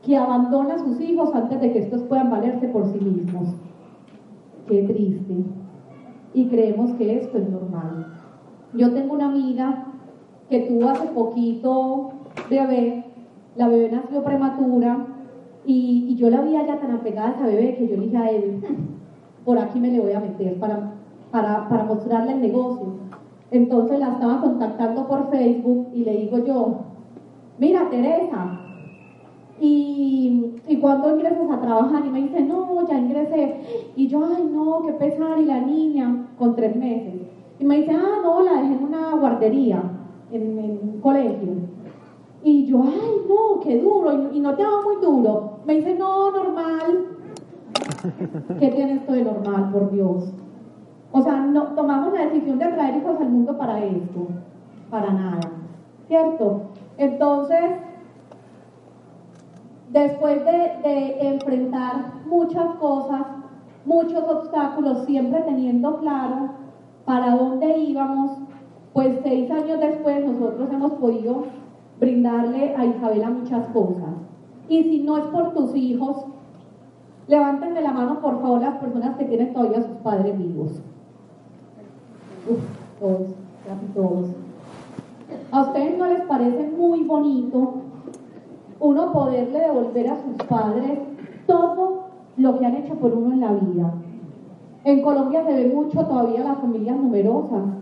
que 0.02 0.16
abandona 0.16 0.74
a 0.74 0.78
sus 0.78 1.00
hijos 1.00 1.34
antes 1.34 1.60
de 1.60 1.72
que 1.72 1.80
estos 1.80 2.02
puedan 2.04 2.30
valerse 2.30 2.68
por 2.68 2.86
sí 2.92 2.98
mismos. 2.98 3.48
Qué 4.66 4.82
triste. 4.84 5.34
Y 6.34 6.46
creemos 6.48 6.92
que 6.92 7.18
esto 7.18 7.38
es 7.38 7.48
normal. 7.48 8.06
Yo 8.74 8.92
tengo 8.92 9.14
una 9.14 9.26
amiga 9.26 9.86
que 10.48 10.60
tuvo 10.60 10.88
hace 10.88 11.08
poquito 11.08 12.10
bebé, 12.48 13.04
la 13.56 13.68
bebé 13.68 13.90
nació 13.90 14.22
prematura 14.22 15.06
y, 15.68 16.14
yo 16.16 16.30
la 16.30 16.40
vi 16.40 16.52
ya 16.52 16.80
tan 16.80 16.90
apegada 16.90 17.28
a 17.28 17.32
esa 17.32 17.46
bebé 17.46 17.76
que 17.76 17.88
yo 17.88 17.96
le 17.96 18.02
dije 18.02 18.16
a 18.16 18.30
él, 18.30 18.60
por 19.44 19.58
aquí 19.58 19.78
me 19.78 19.90
le 19.90 20.00
voy 20.00 20.12
a 20.12 20.20
meter 20.20 20.58
para, 20.58 20.92
para, 21.30 21.68
para 21.68 21.84
mostrarle 21.84 22.32
el 22.32 22.40
negocio. 22.40 22.86
Entonces 23.50 23.98
la 23.98 24.12
estaba 24.12 24.40
contactando 24.40 25.06
por 25.06 25.30
Facebook 25.30 25.88
y 25.94 26.04
le 26.04 26.16
digo 26.16 26.38
yo, 26.44 26.74
mira 27.58 27.88
Teresa, 27.90 28.60
y, 29.60 30.54
y 30.68 30.76
cuando 30.76 31.10
ingresas 31.14 31.50
a 31.50 31.60
trabajar 31.60 32.04
y 32.06 32.10
me 32.10 32.22
dice, 32.22 32.40
no, 32.40 32.88
ya 32.88 32.98
ingresé. 32.98 33.56
Y 33.96 34.06
yo, 34.06 34.24
ay, 34.24 34.48
no, 34.50 34.82
qué 34.82 34.92
pesar. 34.92 35.38
Y 35.40 35.44
la 35.44 35.60
niña 35.60 36.28
con 36.38 36.54
tres 36.54 36.76
meses. 36.76 37.14
Y 37.58 37.64
me 37.64 37.78
dice, 37.78 37.92
ah, 37.92 38.20
no, 38.22 38.42
la 38.42 38.62
dejé 38.62 38.74
en 38.74 38.84
una 38.84 39.16
guardería 39.16 39.82
en, 40.30 40.58
un 40.58 41.00
colegio. 41.00 41.48
Y 42.42 42.66
yo, 42.66 42.82
ay, 42.84 43.22
no, 43.28 43.60
qué 43.60 43.80
duro, 43.80 44.30
y, 44.32 44.40
no 44.40 44.54
te 44.54 44.62
hago 44.62 44.82
muy 44.82 44.96
duro. 44.96 45.58
Me 45.66 45.74
dice, 45.74 45.94
no, 45.94 46.30
normal. 46.30 47.06
¿Qué 48.58 48.68
tiene 48.68 48.94
esto 48.94 49.12
de 49.12 49.24
normal, 49.24 49.70
por 49.72 49.90
Dios? 49.90 50.32
O 51.12 51.22
sea, 51.22 51.36
no, 51.38 51.64
tomamos 51.74 52.12
la 52.12 52.26
decisión 52.26 52.58
de 52.58 52.66
traer 52.66 52.98
hijos 52.98 53.20
al 53.20 53.30
mundo 53.30 53.56
para 53.56 53.82
esto, 53.84 54.28
para 54.90 55.10
nada, 55.10 55.40
¿cierto? 56.06 56.62
Entonces, 56.96 57.64
después 59.90 60.44
de, 60.44 60.88
de 60.88 61.28
enfrentar 61.28 62.12
muchas 62.26 62.76
cosas, 62.76 63.22
muchos 63.84 64.22
obstáculos, 64.28 65.06
siempre 65.06 65.40
teniendo 65.42 65.98
claro 65.98 66.50
para 67.04 67.34
dónde 67.34 67.78
íbamos, 67.78 68.38
pues 68.92 69.18
seis 69.22 69.50
años 69.50 69.80
después 69.80 70.24
nosotros 70.26 70.68
hemos 70.70 70.92
podido 70.92 71.44
brindarle 72.00 72.74
a 72.76 72.84
Isabela 72.84 73.30
muchas 73.30 73.66
cosas. 73.68 74.14
Y 74.68 74.82
si 74.84 75.00
no 75.00 75.18
es 75.18 75.24
por 75.24 75.54
tus 75.54 75.74
hijos, 75.74 76.24
levántenme 77.26 77.80
la 77.80 77.92
mano 77.92 78.20
por 78.20 78.40
favor 78.40 78.60
las 78.60 78.78
personas 78.78 79.16
que 79.16 79.24
tienen 79.24 79.52
todavía 79.52 79.82
sus 79.82 79.96
padres 79.98 80.38
vivos. 80.38 80.80
Uf, 82.48 82.60
todos, 83.00 83.28
casi 83.66 83.86
todos. 83.94 84.28
¿A 85.50 85.62
ustedes 85.62 85.98
no 85.98 86.06
les 86.06 86.22
parece 86.22 86.70
muy 86.76 87.04
bonito 87.04 87.74
uno 88.80 89.12
poderle 89.12 89.58
devolver 89.58 90.08
a 90.08 90.16
sus 90.22 90.46
padres 90.46 90.98
todo 91.46 92.08
lo 92.36 92.58
que 92.58 92.66
han 92.66 92.76
hecho 92.76 92.94
por 92.94 93.12
uno 93.14 93.32
en 93.32 93.40
la 93.40 93.52
vida? 93.52 93.94
En 94.84 95.02
Colombia 95.02 95.44
se 95.44 95.52
ve 95.52 95.72
mucho 95.74 96.04
todavía 96.04 96.44
las 96.44 96.58
familias 96.58 96.96
numerosas 96.96 97.78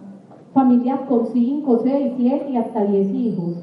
familias 0.56 1.00
con 1.06 1.26
5, 1.26 1.80
6, 1.84 2.12
7 2.16 2.46
y 2.50 2.56
hasta 2.56 2.82
10 2.82 3.14
hijos. 3.14 3.56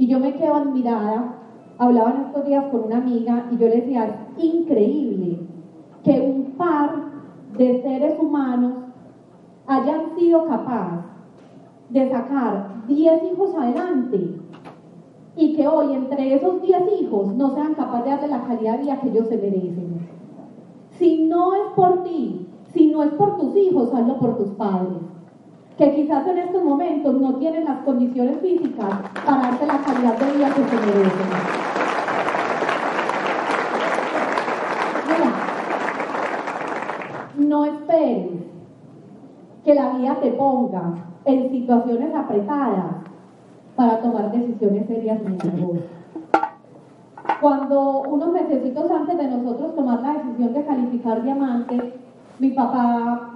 Y 0.00 0.06
yo 0.06 0.18
me 0.18 0.32
quedo 0.32 0.54
admirada, 0.54 1.34
hablaba 1.76 2.12
en 2.12 2.20
estos 2.22 2.46
días 2.46 2.64
con 2.70 2.84
una 2.84 2.96
amiga 2.96 3.50
y 3.52 3.58
yo 3.58 3.68
le 3.68 3.82
decía, 3.82 4.06
es 4.06 4.42
increíble 4.42 5.40
que 6.02 6.20
un 6.22 6.52
par 6.52 6.90
de 7.58 7.82
seres 7.82 8.18
humanos 8.18 8.72
hayan 9.66 10.16
sido 10.16 10.46
capaces 10.46 11.04
de 11.90 12.08
sacar 12.08 12.86
10 12.88 13.24
hijos 13.30 13.54
adelante 13.54 14.40
y 15.36 15.54
que 15.54 15.68
hoy 15.68 15.92
entre 15.92 16.34
esos 16.34 16.62
10 16.62 16.82
hijos 17.02 17.34
no 17.34 17.50
sean 17.50 17.74
capaces 17.74 18.04
de 18.06 18.10
darle 18.10 18.28
la 18.28 18.44
calidad 18.46 18.78
de 18.78 18.84
vida 18.84 19.00
que 19.00 19.08
ellos 19.10 19.28
se 19.28 19.36
merecen. 19.36 19.98
Si 20.92 21.26
no 21.26 21.54
es 21.54 21.72
por 21.76 22.04
ti, 22.04 22.46
si 22.72 22.86
no 22.86 23.02
es 23.02 23.10
por 23.10 23.36
tus 23.36 23.54
hijos, 23.54 23.92
hazlo 23.92 24.18
por 24.18 24.38
tus 24.38 24.48
padres 24.52 25.09
que 25.80 25.94
quizás 25.94 26.26
en 26.26 26.36
estos 26.36 26.62
momentos 26.62 27.14
no 27.14 27.36
tienen 27.36 27.64
las 27.64 27.78
condiciones 27.78 28.38
físicas 28.42 28.96
para 29.24 29.40
darte 29.40 29.66
la 29.66 29.78
calidad 29.78 30.18
de 30.18 30.32
vida 30.36 30.48
que 30.48 30.64
se 30.64 30.76
merecen. 30.76 31.70
no 37.48 37.64
esperes 37.64 38.28
que 39.64 39.74
la 39.74 39.94
vida 39.94 40.16
te 40.20 40.30
ponga 40.32 40.94
en 41.24 41.50
situaciones 41.50 42.14
apretadas 42.14 42.96
para 43.74 44.00
tomar 44.00 44.30
decisiones 44.30 44.86
serias 44.86 45.20
en 45.22 45.38
el 45.40 45.56
negocio. 45.56 45.82
Cuando 47.40 48.02
unos 48.02 48.32
meses 48.32 48.76
antes 48.76 49.16
de 49.16 49.28
nosotros 49.28 49.74
tomar 49.74 50.02
la 50.02 50.12
decisión 50.12 50.52
de 50.52 50.64
calificar 50.64 51.22
diamante, 51.22 51.94
mi 52.38 52.50
papá 52.50 53.30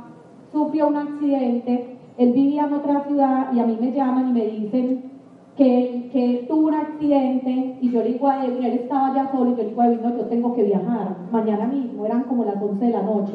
sufrió 0.52 0.88
un 0.88 0.96
accidente, 0.96 1.93
él 2.16 2.32
vivía 2.32 2.66
en 2.66 2.74
otra 2.74 3.04
ciudad 3.04 3.52
y 3.52 3.58
a 3.58 3.66
mí 3.66 3.76
me 3.80 3.92
llaman 3.92 4.28
y 4.28 4.32
me 4.32 4.46
dicen 4.46 5.10
que, 5.56 6.08
que 6.12 6.46
tuvo 6.48 6.68
un 6.68 6.74
accidente 6.74 7.78
y 7.80 7.90
yo 7.90 8.02
le 8.02 8.12
digo 8.12 8.28
a 8.28 8.44
él, 8.44 8.58
él 8.64 8.72
estaba 8.72 9.14
ya 9.14 9.30
solo 9.32 9.50
y 9.50 9.56
yo 9.56 9.62
le 9.62 9.68
digo 9.70 9.82
a 9.82 9.86
él, 9.86 10.00
no, 10.02 10.16
yo 10.16 10.24
tengo 10.26 10.54
que 10.54 10.62
viajar 10.62 11.16
mañana 11.32 11.66
mismo, 11.66 12.06
eran 12.06 12.24
como 12.24 12.44
las 12.44 12.60
11 12.60 12.84
de 12.84 12.92
la 12.92 13.02
noche. 13.02 13.32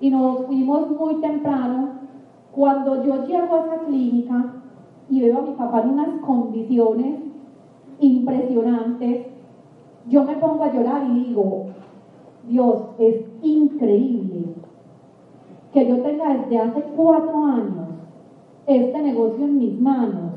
Y 0.00 0.10
nos 0.10 0.46
fuimos 0.46 0.90
muy 0.90 1.14
temprano. 1.20 2.04
Cuando 2.52 3.02
yo 3.04 3.26
llego 3.26 3.54
a 3.54 3.66
esa 3.66 3.78
clínica 3.86 4.52
y 5.08 5.20
veo 5.20 5.38
a 5.38 5.42
mi 5.42 5.52
papá 5.52 5.82
en 5.82 5.90
unas 5.90 6.20
condiciones 6.20 7.16
impresionantes, 8.00 9.26
yo 10.08 10.24
me 10.24 10.36
pongo 10.36 10.62
a 10.62 10.72
llorar 10.72 11.06
y 11.10 11.24
digo, 11.24 11.66
Dios, 12.48 12.76
es 12.98 13.24
increíble 13.42 14.44
que 15.72 15.88
yo 15.88 16.00
tenga 16.02 16.34
desde 16.34 16.58
hace 16.58 16.82
cuatro 16.94 17.44
años 17.44 17.83
este 18.66 19.02
negocio 19.02 19.44
en 19.44 19.58
mis 19.58 19.80
manos 19.80 20.32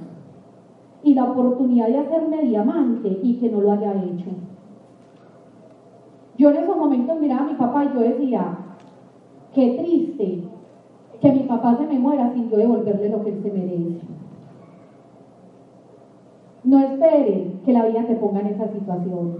y 1.04 1.14
la 1.14 1.26
oportunidad 1.26 1.88
de 1.88 2.00
hacerme 2.00 2.44
diamante 2.44 3.20
y 3.24 3.36
que 3.36 3.50
no 3.50 3.62
lo 3.62 3.72
haya 3.72 3.94
hecho. 3.94 4.30
Yo 6.38 6.50
en 6.50 6.58
esos 6.58 6.78
momentos 6.78 7.20
miraba 7.20 7.42
a 7.44 7.48
mi 7.48 7.54
papá 7.56 7.86
y 7.86 7.94
yo 7.94 8.00
decía, 8.02 8.58
qué 9.54 9.78
triste 9.80 10.44
que 11.22 11.32
mi 11.32 11.44
papá 11.44 11.78
se 11.78 11.88
me 11.88 11.98
muera 11.98 12.32
sin 12.34 12.50
yo 12.50 12.58
devolverle 12.58 13.10
lo 13.10 13.24
que 13.24 13.32
él 13.32 13.42
se 13.42 13.52
merece. 13.52 14.06
No 16.64 16.80
esperes 16.80 17.54
que 17.66 17.74
la 17.74 17.86
vida 17.86 18.06
te 18.06 18.16
ponga 18.16 18.42
en 18.42 18.48
esa 18.48 18.68
situación 18.68 19.38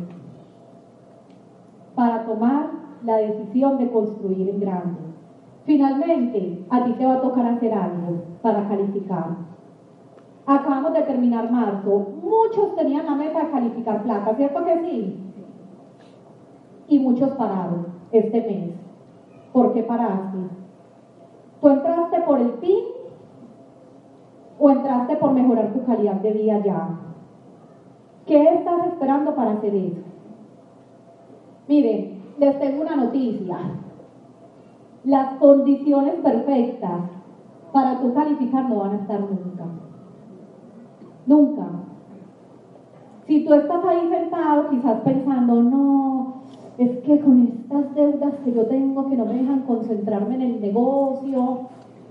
para 1.94 2.26
tomar 2.26 2.70
la 3.04 3.18
decisión 3.18 3.78
de 3.78 3.90
construir 3.92 4.50
en 4.50 4.60
grande. 4.60 5.07
Finalmente, 5.68 6.66
a 6.70 6.86
ti 6.86 6.94
te 6.94 7.06
va 7.06 7.16
a 7.16 7.22
tocar 7.22 7.46
hacer 7.46 7.74
algo 7.74 8.22
para 8.42 8.70
calificar. 8.70 9.36
Acabamos 10.46 10.94
de 10.94 11.02
terminar 11.02 11.52
marzo. 11.52 12.14
Muchos 12.24 12.74
tenían 12.78 13.06
la 13.06 13.16
meta 13.16 13.44
de 13.44 13.52
calificar 13.52 14.02
plata, 14.02 14.34
¿cierto 14.36 14.64
que 14.64 14.82
sí? 14.86 15.20
Y 16.88 17.00
muchos 17.00 17.32
pararon 17.32 17.88
este 18.14 18.42
mes. 18.44 18.76
¿Por 19.52 19.74
qué 19.74 19.84
paraste? 19.84 20.38
¿Tú 21.60 21.68
entraste 21.68 22.22
por 22.22 22.40
el 22.40 22.52
PIN 22.52 22.86
o 24.58 24.70
entraste 24.70 25.18
por 25.18 25.34
mejorar 25.34 25.74
tu 25.74 25.84
calidad 25.84 26.22
de 26.22 26.32
vida 26.32 26.60
ya? 26.64 26.90
¿Qué 28.26 28.54
estás 28.54 28.88
esperando 28.88 29.36
para 29.36 29.52
hacer 29.52 29.76
eso? 29.76 30.02
Miren, 31.68 32.22
les 32.40 32.58
tengo 32.58 32.84
una 32.84 32.96
noticia. 32.96 33.58
Las 35.08 35.36
condiciones 35.36 36.16
perfectas 36.16 37.00
para 37.72 37.98
tu 38.02 38.14
calificar 38.14 38.68
no 38.68 38.80
van 38.80 38.92
a 38.92 38.96
estar 38.98 39.22
nunca. 39.22 39.64
Nunca. 41.26 41.66
Si 43.26 43.46
tú 43.46 43.54
estás 43.54 43.86
ahí 43.86 44.10
sentado, 44.10 44.70
quizás 44.70 45.00
pensando, 45.06 45.64
no, 45.64 46.34
es 46.78 46.98
que 47.06 47.22
con 47.22 47.42
estas 47.48 47.96
deudas 47.96 48.34
que 48.44 48.52
yo 48.52 48.66
tengo 48.66 49.10
que 49.10 49.16
no 49.16 49.26
me 49.26 49.36
dejan 49.36 49.62
concentrarme 49.62 50.36
en 50.36 50.42
el 50.42 50.60
negocio, 50.60 51.60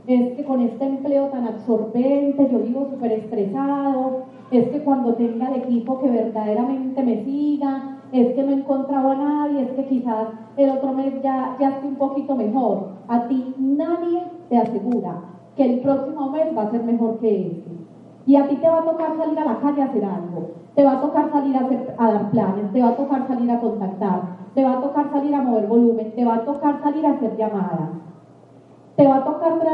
es 0.07 0.33
que 0.33 0.45
con 0.45 0.63
este 0.63 0.87
empleo 0.87 1.27
tan 1.27 1.49
absorbente 1.49 2.49
yo 2.51 2.61
vivo 2.61 2.89
súper 2.89 3.13
estresado, 3.13 4.23
es 4.51 4.69
que 4.69 4.83
cuando 4.83 5.13
tenga 5.17 5.49
el 5.49 5.57
equipo 5.57 6.01
que 6.01 6.09
verdaderamente 6.09 7.03
me 7.03 7.23
siga, 7.25 7.96
es 8.23 8.35
que 8.35 8.43
no 8.43 8.53
he 8.53 8.55
encontrado 8.55 9.11
a 9.11 9.15
nadie, 9.17 9.63
es 9.63 9.71
que 9.73 9.87
quizás 9.87 10.29
el 10.57 10.71
otro 10.71 10.93
mes 10.93 11.21
ya, 11.23 11.57
ya 11.59 11.71
esté 11.71 11.87
un 11.87 11.97
poquito 11.97 12.35
mejor. 12.35 12.89
A 13.09 13.27
ti 13.29 13.55
nadie 13.59 14.23
te 14.49 14.59
asegura 14.59 15.21
que 15.57 15.65
el 15.65 15.81
próximo 15.81 16.31
mes 16.31 16.57
va 16.57 16.63
a 16.63 16.71
ser 16.71 16.85
mejor 16.85 17.19
que 17.19 17.49
este. 17.49 17.71
Y 18.27 18.37
a 18.37 18.49
ti 18.49 18.57
te 18.57 18.69
va 18.69 18.79
a 18.79 18.85
tocar 18.85 19.17
salir 19.17 19.39
a 19.39 19.45
la 19.45 19.61
calle 19.61 19.83
a 19.83 19.87
hacer 19.87 20.05
algo, 20.05 20.51
te 20.75 20.85
va 20.85 20.93
a 20.93 21.01
tocar 21.01 21.31
salir 21.31 21.57
a, 21.57 21.69
a 21.99 22.13
dar 22.13 22.31
planes, 22.31 22.73
te 22.73 22.83
va 22.83 22.89
a 22.89 22.97
tocar 22.97 23.27
salir 23.29 23.51
a 23.51 23.61
contactar, 23.61 24.23
te 24.55 24.65
va 24.65 24.73
a 24.73 24.81
tocar 24.81 25.11
salir 25.13 25.35
a 25.35 25.43
mover 25.43 25.67
volumen, 25.69 26.13
te 26.13 26.25
va 26.25 26.35
a 26.35 26.45
tocar 26.45 26.83
salir 26.83 27.07
a 27.07 27.13
hacer 27.13 27.37
llamadas, 27.37 27.91
te 28.97 29.07
va 29.07 29.17
a 29.17 29.25
tocar 29.25 29.37
traer 29.37 29.57